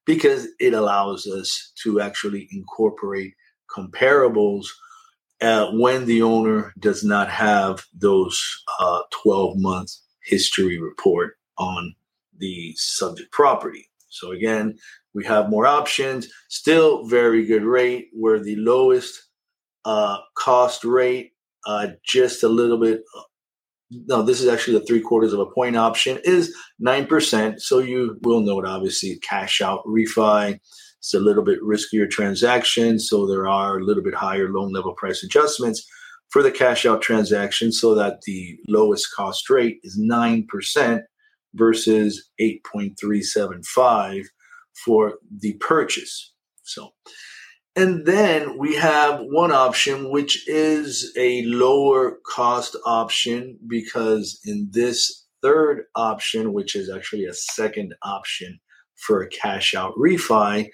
because 0.09 0.47
it 0.59 0.73
allows 0.73 1.27
us 1.27 1.71
to 1.83 2.01
actually 2.01 2.49
incorporate 2.51 3.35
comparables 3.69 4.65
uh, 5.39 5.69
when 5.73 6.07
the 6.07 6.19
owner 6.19 6.73
does 6.79 7.03
not 7.03 7.29
have 7.29 7.85
those 7.93 8.41
uh, 8.79 9.01
12 9.21 9.57
month 9.57 9.91
history 10.23 10.79
report 10.79 11.37
on 11.59 11.93
the 12.39 12.73
subject 12.75 13.31
property. 13.31 13.87
So 14.07 14.31
again, 14.31 14.79
we 15.13 15.23
have 15.25 15.51
more 15.51 15.67
options, 15.67 16.27
still 16.47 17.05
very 17.05 17.45
good 17.45 17.63
rate. 17.63 18.07
Where 18.11 18.39
the 18.39 18.55
lowest 18.55 19.29
uh, 19.85 20.17
cost 20.35 20.83
rate, 20.83 21.33
uh, 21.67 21.89
just 22.03 22.41
a 22.41 22.49
little 22.49 22.79
bit 22.79 23.03
no, 23.91 24.21
this 24.21 24.41
is 24.41 24.47
actually 24.47 24.77
the 24.77 24.85
three 24.85 25.01
quarters 25.01 25.33
of 25.33 25.39
a 25.39 25.45
point 25.45 25.75
option, 25.75 26.19
is 26.23 26.55
9%. 26.81 27.59
So 27.59 27.79
you 27.79 28.17
will 28.21 28.41
note, 28.41 28.65
obviously, 28.65 29.17
cash 29.17 29.61
out 29.61 29.83
refi. 29.85 30.59
It's 30.99 31.13
a 31.13 31.19
little 31.19 31.43
bit 31.43 31.61
riskier 31.61 32.09
transaction. 32.09 32.99
So 32.99 33.25
there 33.25 33.47
are 33.47 33.79
a 33.79 33.83
little 33.83 34.03
bit 34.03 34.13
higher 34.13 34.49
loan 34.49 34.71
level 34.73 34.93
price 34.93 35.23
adjustments 35.23 35.85
for 36.29 36.43
the 36.43 36.51
cash 36.51 36.85
out 36.85 37.01
transaction 37.01 37.71
so 37.71 37.95
that 37.95 38.21
the 38.21 38.57
lowest 38.67 39.07
cost 39.15 39.49
rate 39.49 39.79
is 39.83 39.99
9% 39.99 41.01
versus 41.55 42.29
8.375 42.39 44.25
for 44.85 45.15
the 45.39 45.53
purchase. 45.53 46.33
So 46.63 46.89
and 47.79 48.05
then 48.05 48.57
we 48.57 48.75
have 48.75 49.21
one 49.21 49.53
option, 49.53 50.11
which 50.11 50.45
is 50.49 51.13
a 51.17 51.43
lower 51.45 52.17
cost 52.25 52.75
option, 52.85 53.57
because 53.67 54.37
in 54.43 54.67
this 54.71 55.25
third 55.41 55.85
option, 55.95 56.51
which 56.51 56.75
is 56.75 56.89
actually 56.89 57.23
a 57.23 57.33
second 57.33 57.95
option 58.03 58.59
for 58.97 59.21
a 59.21 59.29
cash 59.29 59.73
out 59.73 59.93
refi, 59.95 60.67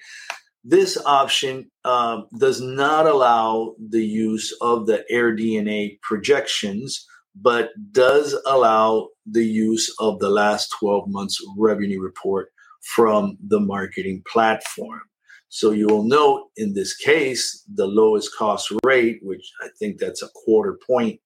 this 0.64 0.98
option 1.06 1.70
uh, 1.84 2.22
does 2.40 2.60
not 2.60 3.06
allow 3.06 3.76
the 3.78 4.04
use 4.04 4.52
of 4.60 4.86
the 4.86 5.04
AirDNA 5.12 6.00
projections, 6.02 7.06
but 7.40 7.70
does 7.92 8.36
allow 8.46 9.10
the 9.26 9.46
use 9.46 9.94
of 10.00 10.18
the 10.18 10.30
last 10.30 10.74
12 10.80 11.04
months 11.06 11.38
revenue 11.56 12.00
report 12.00 12.48
from 12.82 13.38
the 13.46 13.60
marketing 13.60 14.24
platform. 14.26 15.02
So 15.48 15.70
you 15.70 15.86
will 15.86 16.02
note 16.02 16.48
in 16.56 16.74
this 16.74 16.96
case, 16.96 17.64
the 17.74 17.86
lowest 17.86 18.34
cost 18.36 18.72
rate, 18.84 19.20
which 19.22 19.50
I 19.62 19.68
think 19.78 19.98
that's 19.98 20.22
a 20.22 20.28
quarter 20.28 20.78
point 20.86 21.20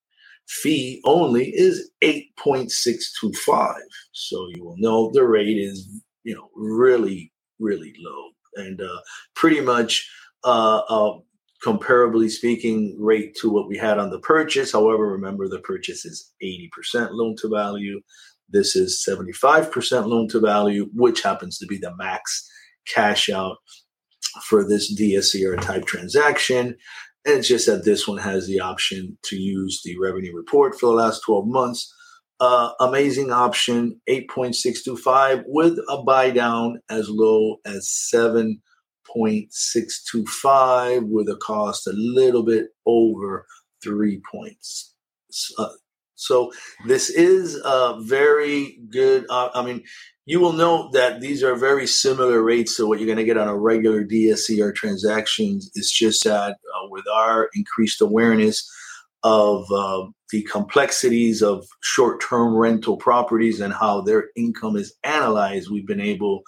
fee 0.47 1.01
only, 1.05 1.49
is 1.49 1.91
8.625. 2.03 3.75
So 4.13 4.47
you 4.53 4.63
will 4.63 4.77
know 4.77 5.11
the 5.13 5.25
rate 5.25 5.57
is, 5.57 5.89
you 6.23 6.35
know, 6.35 6.49
really, 6.55 7.31
really 7.59 7.93
low 7.99 8.29
and 8.55 8.81
uh, 8.81 8.99
pretty 9.35 9.61
much 9.61 10.09
uh, 10.43 10.81
uh, 10.89 11.17
comparably 11.63 12.29
speaking 12.29 12.97
rate 12.99 13.35
to 13.35 13.49
what 13.49 13.67
we 13.67 13.77
had 13.77 13.97
on 13.97 14.09
the 14.09 14.19
purchase. 14.19 14.71
However, 14.71 15.07
remember 15.07 15.47
the 15.47 15.59
purchase 15.59 16.05
is 16.05 16.33
80% 16.43 17.09
loan 17.11 17.35
to 17.41 17.49
value. 17.49 18.01
This 18.49 18.75
is 18.75 19.03
75% 19.07 20.07
loan 20.07 20.27
to 20.29 20.39
value, 20.39 20.89
which 20.93 21.21
happens 21.21 21.57
to 21.59 21.67
be 21.67 21.77
the 21.77 21.95
max 21.95 22.49
cash 22.87 23.29
out 23.29 23.57
for 24.43 24.67
this 24.67 24.93
DSCR 24.97 25.61
type 25.61 25.85
transaction. 25.85 26.75
And 27.25 27.39
it's 27.39 27.47
just 27.47 27.65
that 27.67 27.85
this 27.85 28.07
one 28.07 28.17
has 28.17 28.47
the 28.47 28.59
option 28.59 29.15
to 29.25 29.35
use 29.35 29.81
the 29.83 29.95
revenue 29.99 30.35
report 30.35 30.79
for 30.79 30.87
the 30.87 30.93
last 30.93 31.19
12 31.21 31.45
months. 31.47 31.93
Uh, 32.39 32.71
amazing 32.79 33.31
option, 33.31 34.01
8.625 34.09 35.43
with 35.45 35.77
a 35.89 36.01
buy 36.01 36.31
down 36.31 36.81
as 36.89 37.07
low 37.07 37.57
as 37.65 37.87
7.625 38.13 41.07
with 41.07 41.29
a 41.29 41.35
cost 41.35 41.85
a 41.85 41.93
little 41.93 42.41
bit 42.41 42.69
over 42.87 43.45
three 43.83 44.19
points. 44.31 44.95
Uh, 45.59 45.69
so 46.21 46.51
this 46.85 47.09
is 47.09 47.59
a 47.65 47.97
very 47.99 48.77
good. 48.89 49.25
Uh, 49.27 49.49
I 49.55 49.63
mean, 49.63 49.83
you 50.25 50.39
will 50.39 50.53
note 50.53 50.93
that 50.93 51.19
these 51.19 51.41
are 51.41 51.55
very 51.55 51.87
similar 51.87 52.43
rates 52.43 52.77
to 52.77 52.85
what 52.85 52.99
you're 52.99 53.07
going 53.07 53.17
to 53.17 53.23
get 53.23 53.39
on 53.39 53.47
a 53.47 53.57
regular 53.57 54.05
DSCR 54.05 54.73
transactions. 54.75 55.71
It's 55.73 55.91
just 55.91 56.23
that 56.25 56.51
uh, 56.51 56.87
with 56.89 57.05
our 57.11 57.49
increased 57.55 58.01
awareness 58.01 58.71
of 59.23 59.65
uh, 59.71 60.05
the 60.31 60.43
complexities 60.43 61.41
of 61.41 61.65
short-term 61.81 62.55
rental 62.55 62.97
properties 62.97 63.59
and 63.59 63.73
how 63.73 64.01
their 64.01 64.25
income 64.35 64.75
is 64.75 64.93
analyzed, 65.03 65.71
we've 65.71 65.87
been 65.87 65.99
able 65.99 66.43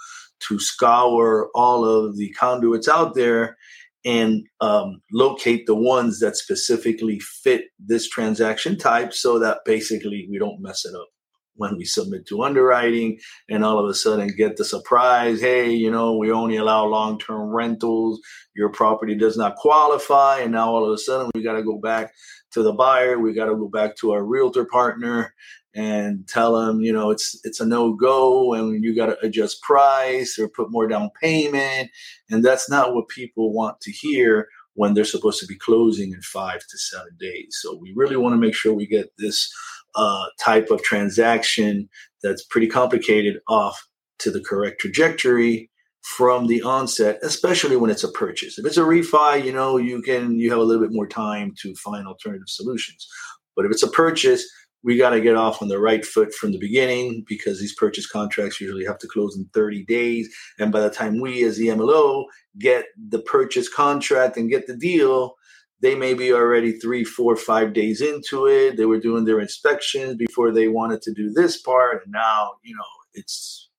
to 0.47 0.59
scour 0.59 1.49
all 1.55 1.83
of 1.83 2.15
the 2.17 2.29
conduits 2.33 2.88
out 2.88 3.15
there 3.15 3.57
and 4.06 4.44
um, 4.62 5.02
locate 5.12 5.66
the 5.66 5.76
ones 5.76 6.20
that 6.20 6.36
specifically 6.36 7.20
fit 7.20 7.66
this 7.80 8.10
transaction 8.10 8.78
type 8.78 9.13
so 9.13 9.39
that 9.39 9.60
basically 9.66 10.28
we 10.30 10.38
don't 10.38 10.62
mess 10.62 10.86
it 10.86 10.96
up 10.96 11.08
when 11.56 11.78
we 11.78 11.86
submit 11.86 12.26
to 12.26 12.42
underwriting 12.42 13.18
and 13.48 13.63
all 13.63 13.78
of 13.78 13.88
a 13.88 13.94
sudden 13.94 14.28
get 14.36 14.58
the 14.58 14.66
surprise 14.66 15.39
hey 15.39 15.70
you 15.70 15.92
know 15.92 16.18
we 16.18 16.32
only 16.32 16.58
allow 16.58 16.86
long-term 16.86 17.54
rentals. 17.54 18.20
Your 18.56 18.70
property 18.70 19.16
does 19.16 19.38
not 19.38 19.56
qualify. 19.56 20.39
And 20.39 20.52
now 20.52 20.70
all 20.72 20.86
of 20.86 20.92
a 20.92 20.98
sudden 20.98 21.32
we 21.34 21.44
got 21.44 21.54
to 21.54 21.63
go 21.63 21.78
back 21.78 22.12
to 22.52 22.63
the 22.63 22.74
buyer. 22.74 23.20
We 23.20 23.34
got 23.34 23.46
to 23.46 23.56
go 23.56 23.68
back 23.68 23.96
to 23.98 24.12
our 24.12 24.24
realtor 24.24 24.66
partner 24.66 25.34
and 25.75 26.27
tell 26.27 26.55
them 26.55 26.81
you 26.81 26.93
know 26.93 27.09
it's 27.09 27.39
it's 27.43 27.59
a 27.59 27.65
no-go 27.65 28.53
and 28.53 28.83
you 28.83 28.95
got 28.95 29.07
to 29.07 29.17
adjust 29.21 29.62
price 29.62 30.38
or 30.38 30.47
put 30.47 30.71
more 30.71 30.88
down 30.88 31.09
payment 31.21 31.89
and 32.29 32.43
that's 32.43 32.69
not 32.69 32.93
what 32.93 33.07
people 33.07 33.53
want 33.53 33.79
to 33.81 33.91
hear 33.91 34.47
when 34.75 34.93
they're 34.93 35.05
supposed 35.05 35.39
to 35.39 35.47
be 35.47 35.55
closing 35.55 36.12
in 36.12 36.21
five 36.21 36.59
to 36.59 36.77
seven 36.77 37.15
days 37.19 37.57
so 37.62 37.75
we 37.75 37.93
really 37.95 38.17
want 38.17 38.33
to 38.33 38.38
make 38.38 38.55
sure 38.55 38.73
we 38.73 38.88
get 38.88 39.12
this 39.17 39.51
uh, 39.95 40.25
type 40.39 40.69
of 40.71 40.81
transaction 40.83 41.89
that's 42.21 42.43
pretty 42.43 42.67
complicated 42.67 43.39
off 43.47 43.88
to 44.19 44.31
the 44.31 44.41
correct 44.41 44.81
trajectory 44.81 45.69
from 46.01 46.47
the 46.47 46.62
onset, 46.62 47.17
especially 47.23 47.77
when 47.77 47.89
it's 47.89 48.03
a 48.03 48.12
purchase. 48.12 48.59
If 48.59 48.65
it's 48.65 48.77
a 48.77 48.81
refi, 48.81 49.43
you 49.43 49.53
know, 49.53 49.77
you 49.77 50.01
can 50.01 50.38
you 50.38 50.49
have 50.51 50.59
a 50.59 50.63
little 50.63 50.83
bit 50.83 50.93
more 50.93 51.07
time 51.07 51.53
to 51.62 51.73
find 51.75 52.07
alternative 52.07 52.49
solutions. 52.49 53.07
But 53.55 53.65
if 53.65 53.71
it's 53.71 53.83
a 53.83 53.89
purchase, 53.89 54.45
we 54.84 54.98
got 54.98 55.12
to 55.12 55.22
get 55.22 55.36
off 55.36 55.62
on 55.62 55.69
the 55.69 55.80
right 55.80 56.06
foot 56.06 56.34
from 56.34 56.52
the 56.52 56.60
beginning 56.60 57.24
because 57.28 57.60
these 57.60 57.76
purchase 57.76 58.06
contracts 58.06 58.60
usually 58.60 58.86
have 58.86 59.00
to 59.00 59.08
close 59.08 59.38
in 59.38 59.46
30 59.54 59.86
days. 59.86 60.30
And 60.60 60.72
by 60.72 60.82
the 60.82 60.89
time 60.89 61.22
we, 61.22 61.43
as 61.43 61.58
the 61.58 61.67
MLO, 61.67 62.26
get 62.60 62.86
the 63.10 63.19
purchase 63.19 63.69
contract 63.69 64.38
and 64.38 64.50
get 64.50 64.67
the 64.67 64.76
deal, 64.76 65.36
they 65.82 65.96
may 65.96 66.13
be 66.13 66.32
already 66.34 66.74
three, 66.74 67.04
four, 67.04 67.36
five 67.36 67.74
days 67.74 68.02
into 68.02 68.48
it. 68.48 68.78
They 68.78 68.86
were 68.86 69.00
doing 69.00 69.26
their 69.26 69.39
inspections 69.39 70.15
before 70.15 70.52
they 70.52 70.67
wanted 70.67 71.02
to 71.04 71.13
do 71.13 71.32
this 71.32 71.62
part. 71.62 72.04
And 72.04 72.13
now, 72.13 72.54
you 72.63 72.76
know, 72.76 72.84
it's 73.13 73.69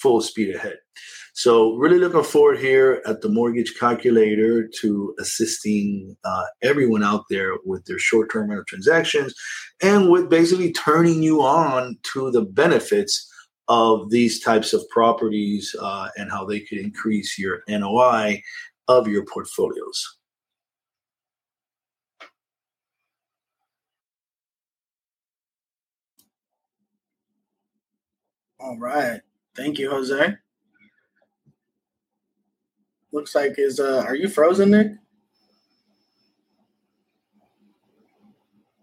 full 0.00 0.20
speed 0.20 0.54
ahead. 0.54 0.76
So, 1.32 1.76
really 1.76 1.98
looking 1.98 2.24
forward 2.24 2.58
here 2.58 3.02
at 3.06 3.20
the 3.20 3.28
mortgage 3.28 3.74
calculator 3.78 4.68
to 4.80 5.14
assisting 5.20 6.16
uh, 6.24 6.44
everyone 6.62 7.04
out 7.04 7.24
there 7.30 7.52
with 7.64 7.84
their 7.84 7.98
short 7.98 8.30
term 8.32 8.48
rental 8.48 8.64
transactions 8.66 9.34
and 9.82 10.10
with 10.10 10.28
basically 10.28 10.72
turning 10.72 11.22
you 11.22 11.42
on 11.42 11.98
to 12.12 12.30
the 12.30 12.42
benefits 12.42 13.26
of 13.68 14.10
these 14.10 14.40
types 14.40 14.72
of 14.72 14.82
properties 14.90 15.74
uh, 15.80 16.08
and 16.16 16.30
how 16.30 16.44
they 16.44 16.60
could 16.60 16.78
increase 16.78 17.38
your 17.38 17.62
NOI 17.68 18.42
of 18.88 19.06
your 19.06 19.24
portfolios. 19.24 20.18
All 28.58 28.76
right. 28.78 29.20
Thank 29.56 29.78
you, 29.78 29.90
Jose. 29.90 30.36
Looks 33.12 33.34
like 33.34 33.54
is 33.58 33.80
uh 33.80 34.04
are 34.06 34.14
you 34.14 34.28
frozen, 34.28 34.70
Nick? 34.70 34.92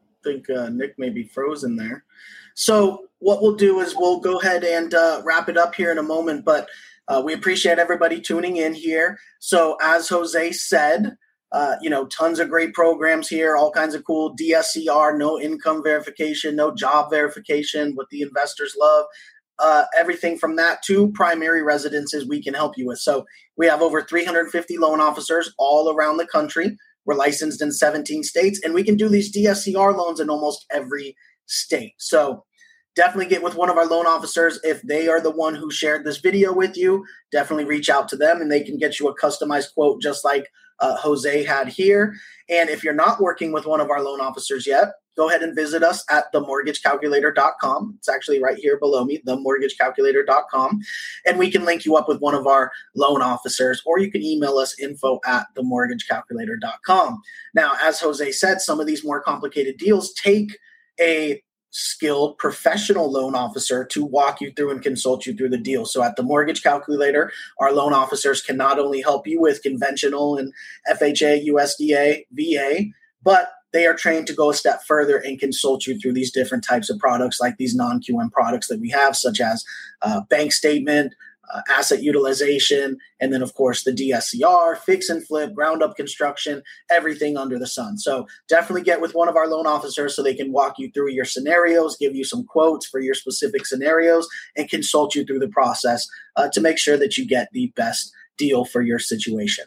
I 0.09 0.29
think 0.29 0.49
uh, 0.49 0.69
Nick 0.69 0.99
may 0.99 1.09
be 1.09 1.23
frozen 1.23 1.77
there. 1.77 2.03
So 2.53 3.05
what 3.19 3.41
we'll 3.41 3.55
do 3.55 3.79
is 3.79 3.95
we'll 3.95 4.19
go 4.19 4.39
ahead 4.39 4.65
and 4.65 4.93
uh, 4.93 5.21
wrap 5.23 5.47
it 5.47 5.57
up 5.57 5.73
here 5.73 5.91
in 5.91 5.99
a 5.99 6.03
moment, 6.03 6.43
but 6.43 6.67
uh, 7.07 7.21
we 7.23 7.33
appreciate 7.33 7.79
everybody 7.79 8.19
tuning 8.19 8.57
in 8.57 8.73
here. 8.73 9.17
So 9.39 9.77
as 9.81 10.09
Jose 10.09 10.51
said, 10.51 11.15
uh, 11.53 11.75
you 11.81 11.89
know, 11.89 12.05
tons 12.07 12.39
of 12.39 12.49
great 12.49 12.73
programs 12.73 13.29
here, 13.29 13.55
all 13.55 13.71
kinds 13.71 13.95
of 13.95 14.03
cool 14.03 14.35
DSCR, 14.35 15.17
no 15.17 15.39
income 15.39 15.81
verification, 15.81 16.55
no 16.57 16.75
job 16.75 17.09
verification, 17.09 17.95
what 17.95 18.09
the 18.09 18.21
investors 18.21 18.75
love 18.77 19.05
uh, 19.59 19.85
everything 19.97 20.37
from 20.37 20.55
that 20.55 20.81
to 20.83 21.11
primary 21.11 21.63
residences 21.63 22.27
we 22.27 22.41
can 22.41 22.53
help 22.53 22.77
you 22.77 22.87
with. 22.87 22.99
So 22.99 23.25
we 23.55 23.65
have 23.67 23.81
over 23.81 24.01
350 24.01 24.77
loan 24.77 25.01
officers 25.01 25.53
all 25.57 25.89
around 25.89 26.17
the 26.17 26.27
country. 26.27 26.77
We're 27.05 27.15
licensed 27.15 27.61
in 27.61 27.71
17 27.71 28.23
states, 28.23 28.59
and 28.63 28.73
we 28.73 28.83
can 28.83 28.95
do 28.95 29.09
these 29.09 29.33
DSCR 29.33 29.95
loans 29.95 30.19
in 30.19 30.29
almost 30.29 30.65
every 30.71 31.15
state. 31.45 31.93
So 31.97 32.43
definitely 32.95 33.27
get 33.27 33.43
with 33.43 33.55
one 33.55 33.69
of 33.69 33.77
our 33.77 33.85
loan 33.85 34.05
officers 34.05 34.59
if 34.63 34.81
they 34.81 35.07
are 35.07 35.21
the 35.21 35.31
one 35.31 35.55
who 35.55 35.71
shared 35.71 36.03
this 36.03 36.17
video 36.17 36.51
with 36.53 36.75
you. 36.75 37.05
Definitely 37.31 37.65
reach 37.65 37.89
out 37.89 38.07
to 38.09 38.17
them, 38.17 38.41
and 38.41 38.51
they 38.51 38.63
can 38.63 38.77
get 38.77 38.99
you 38.99 39.07
a 39.07 39.17
customized 39.17 39.73
quote 39.73 40.01
just 40.01 40.25
like 40.25 40.49
uh, 40.79 40.97
Jose 40.97 41.43
had 41.43 41.67
here. 41.67 42.15
And 42.49 42.69
if 42.69 42.83
you're 42.83 42.93
not 42.93 43.19
working 43.19 43.51
with 43.51 43.65
one 43.65 43.81
of 43.81 43.89
our 43.89 44.01
loan 44.01 44.21
officers 44.21 44.65
yet, 44.65 44.93
go 45.17 45.29
ahead 45.29 45.41
and 45.41 45.55
visit 45.55 45.83
us 45.83 46.05
at 46.09 46.31
themortgagecalculator.com. 46.33 47.95
It's 47.97 48.07
actually 48.07 48.41
right 48.41 48.57
here 48.57 48.77
below 48.77 49.03
me, 49.03 49.21
themortgagecalculator.com. 49.27 50.79
And 51.25 51.39
we 51.39 51.51
can 51.51 51.65
link 51.65 51.85
you 51.85 51.97
up 51.97 52.07
with 52.07 52.21
one 52.21 52.35
of 52.35 52.45
our 52.47 52.71
loan 52.95 53.21
officers, 53.21 53.81
or 53.85 53.99
you 53.99 54.11
can 54.11 54.21
email 54.21 54.57
us 54.57 54.79
info 54.79 55.19
at 55.25 55.47
themortgagecalculator.com. 55.57 57.21
Now, 57.55 57.73
as 57.81 57.99
Jose 57.99 58.31
said, 58.31 58.61
some 58.61 58.79
of 58.79 58.85
these 58.85 59.03
more 59.03 59.21
complicated 59.21 59.77
deals 59.77 60.13
take 60.13 60.57
a 60.99 61.41
skilled 61.71 62.37
professional 62.37 63.11
loan 63.11 63.35
officer 63.35 63.85
to 63.85 64.03
walk 64.03 64.41
you 64.41 64.51
through 64.51 64.71
and 64.71 64.81
consult 64.81 65.25
you 65.25 65.35
through 65.35 65.49
the 65.49 65.57
deal. 65.57 65.85
So 65.85 66.01
at 66.01 66.15
the 66.15 66.23
mortgage 66.23 66.63
calculator, 66.63 67.31
our 67.59 67.71
loan 67.73 67.93
officers 67.93 68.41
can 68.41 68.57
not 68.57 68.79
only 68.79 69.01
help 69.01 69.27
you 69.27 69.41
with 69.41 69.61
conventional 69.61 70.37
and 70.37 70.53
FHA, 70.89 71.47
USDA, 71.47 72.25
VA, 72.31 72.85
but 73.23 73.51
they 73.73 73.85
are 73.85 73.93
trained 73.93 74.27
to 74.27 74.33
go 74.33 74.49
a 74.49 74.53
step 74.53 74.81
further 74.87 75.17
and 75.17 75.39
consult 75.39 75.85
you 75.85 75.99
through 75.99 76.13
these 76.13 76.31
different 76.31 76.63
types 76.63 76.89
of 76.89 76.97
products 76.99 77.39
like 77.39 77.57
these 77.57 77.75
non-QM 77.75 78.31
products 78.31 78.67
that 78.67 78.79
we 78.79 78.89
have, 78.89 79.15
such 79.15 79.41
as 79.41 79.63
uh, 80.01 80.21
bank 80.29 80.53
statement, 80.53 81.13
uh, 81.53 81.61
asset 81.69 82.03
utilization, 82.03 82.97
and 83.19 83.33
then, 83.33 83.41
of 83.41 83.53
course, 83.53 83.83
the 83.83 83.91
DSCR, 83.91 84.77
fix 84.77 85.09
and 85.09 85.25
flip, 85.25 85.53
ground 85.53 85.81
up 85.81 85.95
construction, 85.95 86.61
everything 86.89 87.37
under 87.37 87.57
the 87.57 87.67
sun. 87.67 87.97
So, 87.97 88.27
definitely 88.47 88.83
get 88.83 89.01
with 89.01 89.15
one 89.15 89.29
of 89.29 89.35
our 89.35 89.47
loan 89.47 89.67
officers 89.67 90.15
so 90.15 90.23
they 90.23 90.33
can 90.33 90.51
walk 90.51 90.77
you 90.77 90.91
through 90.91 91.11
your 91.11 91.25
scenarios, 91.25 91.97
give 91.97 92.15
you 92.15 92.23
some 92.23 92.45
quotes 92.45 92.85
for 92.85 92.99
your 92.99 93.13
specific 93.15 93.65
scenarios, 93.65 94.27
and 94.55 94.69
consult 94.69 95.15
you 95.15 95.25
through 95.25 95.39
the 95.39 95.47
process 95.47 96.07
uh, 96.35 96.49
to 96.49 96.61
make 96.61 96.77
sure 96.77 96.97
that 96.97 97.17
you 97.17 97.25
get 97.25 97.49
the 97.51 97.71
best 97.75 98.11
deal 98.37 98.65
for 98.65 98.81
your 98.81 98.99
situation. 98.99 99.65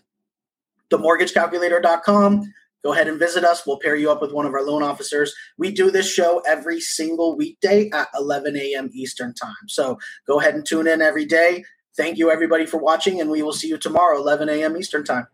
TheMortgageCalculator.com. 0.90 2.52
Go 2.82 2.92
ahead 2.92 3.08
and 3.08 3.18
visit 3.18 3.44
us. 3.44 3.66
We'll 3.66 3.78
pair 3.78 3.96
you 3.96 4.10
up 4.10 4.22
with 4.22 4.32
one 4.32 4.46
of 4.46 4.54
our 4.54 4.62
loan 4.62 4.82
officers. 4.82 5.34
We 5.58 5.70
do 5.70 5.90
this 5.90 6.10
show 6.10 6.40
every 6.46 6.80
single 6.80 7.36
weekday 7.36 7.90
at 7.90 8.08
11 8.16 8.56
a.m. 8.56 8.88
Eastern 8.92 9.34
Time. 9.34 9.68
So 9.68 9.98
go 10.26 10.40
ahead 10.40 10.54
and 10.54 10.66
tune 10.66 10.86
in 10.86 11.02
every 11.02 11.26
day. 11.26 11.64
Thank 11.96 12.18
you, 12.18 12.30
everybody, 12.30 12.66
for 12.66 12.78
watching, 12.78 13.20
and 13.20 13.30
we 13.30 13.42
will 13.42 13.52
see 13.52 13.68
you 13.68 13.76
tomorrow, 13.76 14.18
11 14.18 14.48
a.m. 14.48 14.76
Eastern 14.76 15.04
Time. 15.04 15.26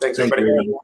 Thanks, 0.00 0.18
Thank 0.18 0.32
everybody. 0.32 0.66
You. 0.66 0.80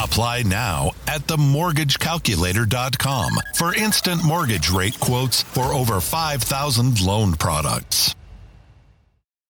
Apply 0.00 0.42
now 0.42 0.92
at 1.08 1.22
themortgagecalculator.com 1.22 3.32
for 3.56 3.74
instant 3.74 4.22
mortgage 4.24 4.70
rate 4.70 5.00
quotes 5.00 5.42
for 5.42 5.72
over 5.72 6.00
5,000 6.00 7.00
loan 7.00 7.32
products. 7.32 8.14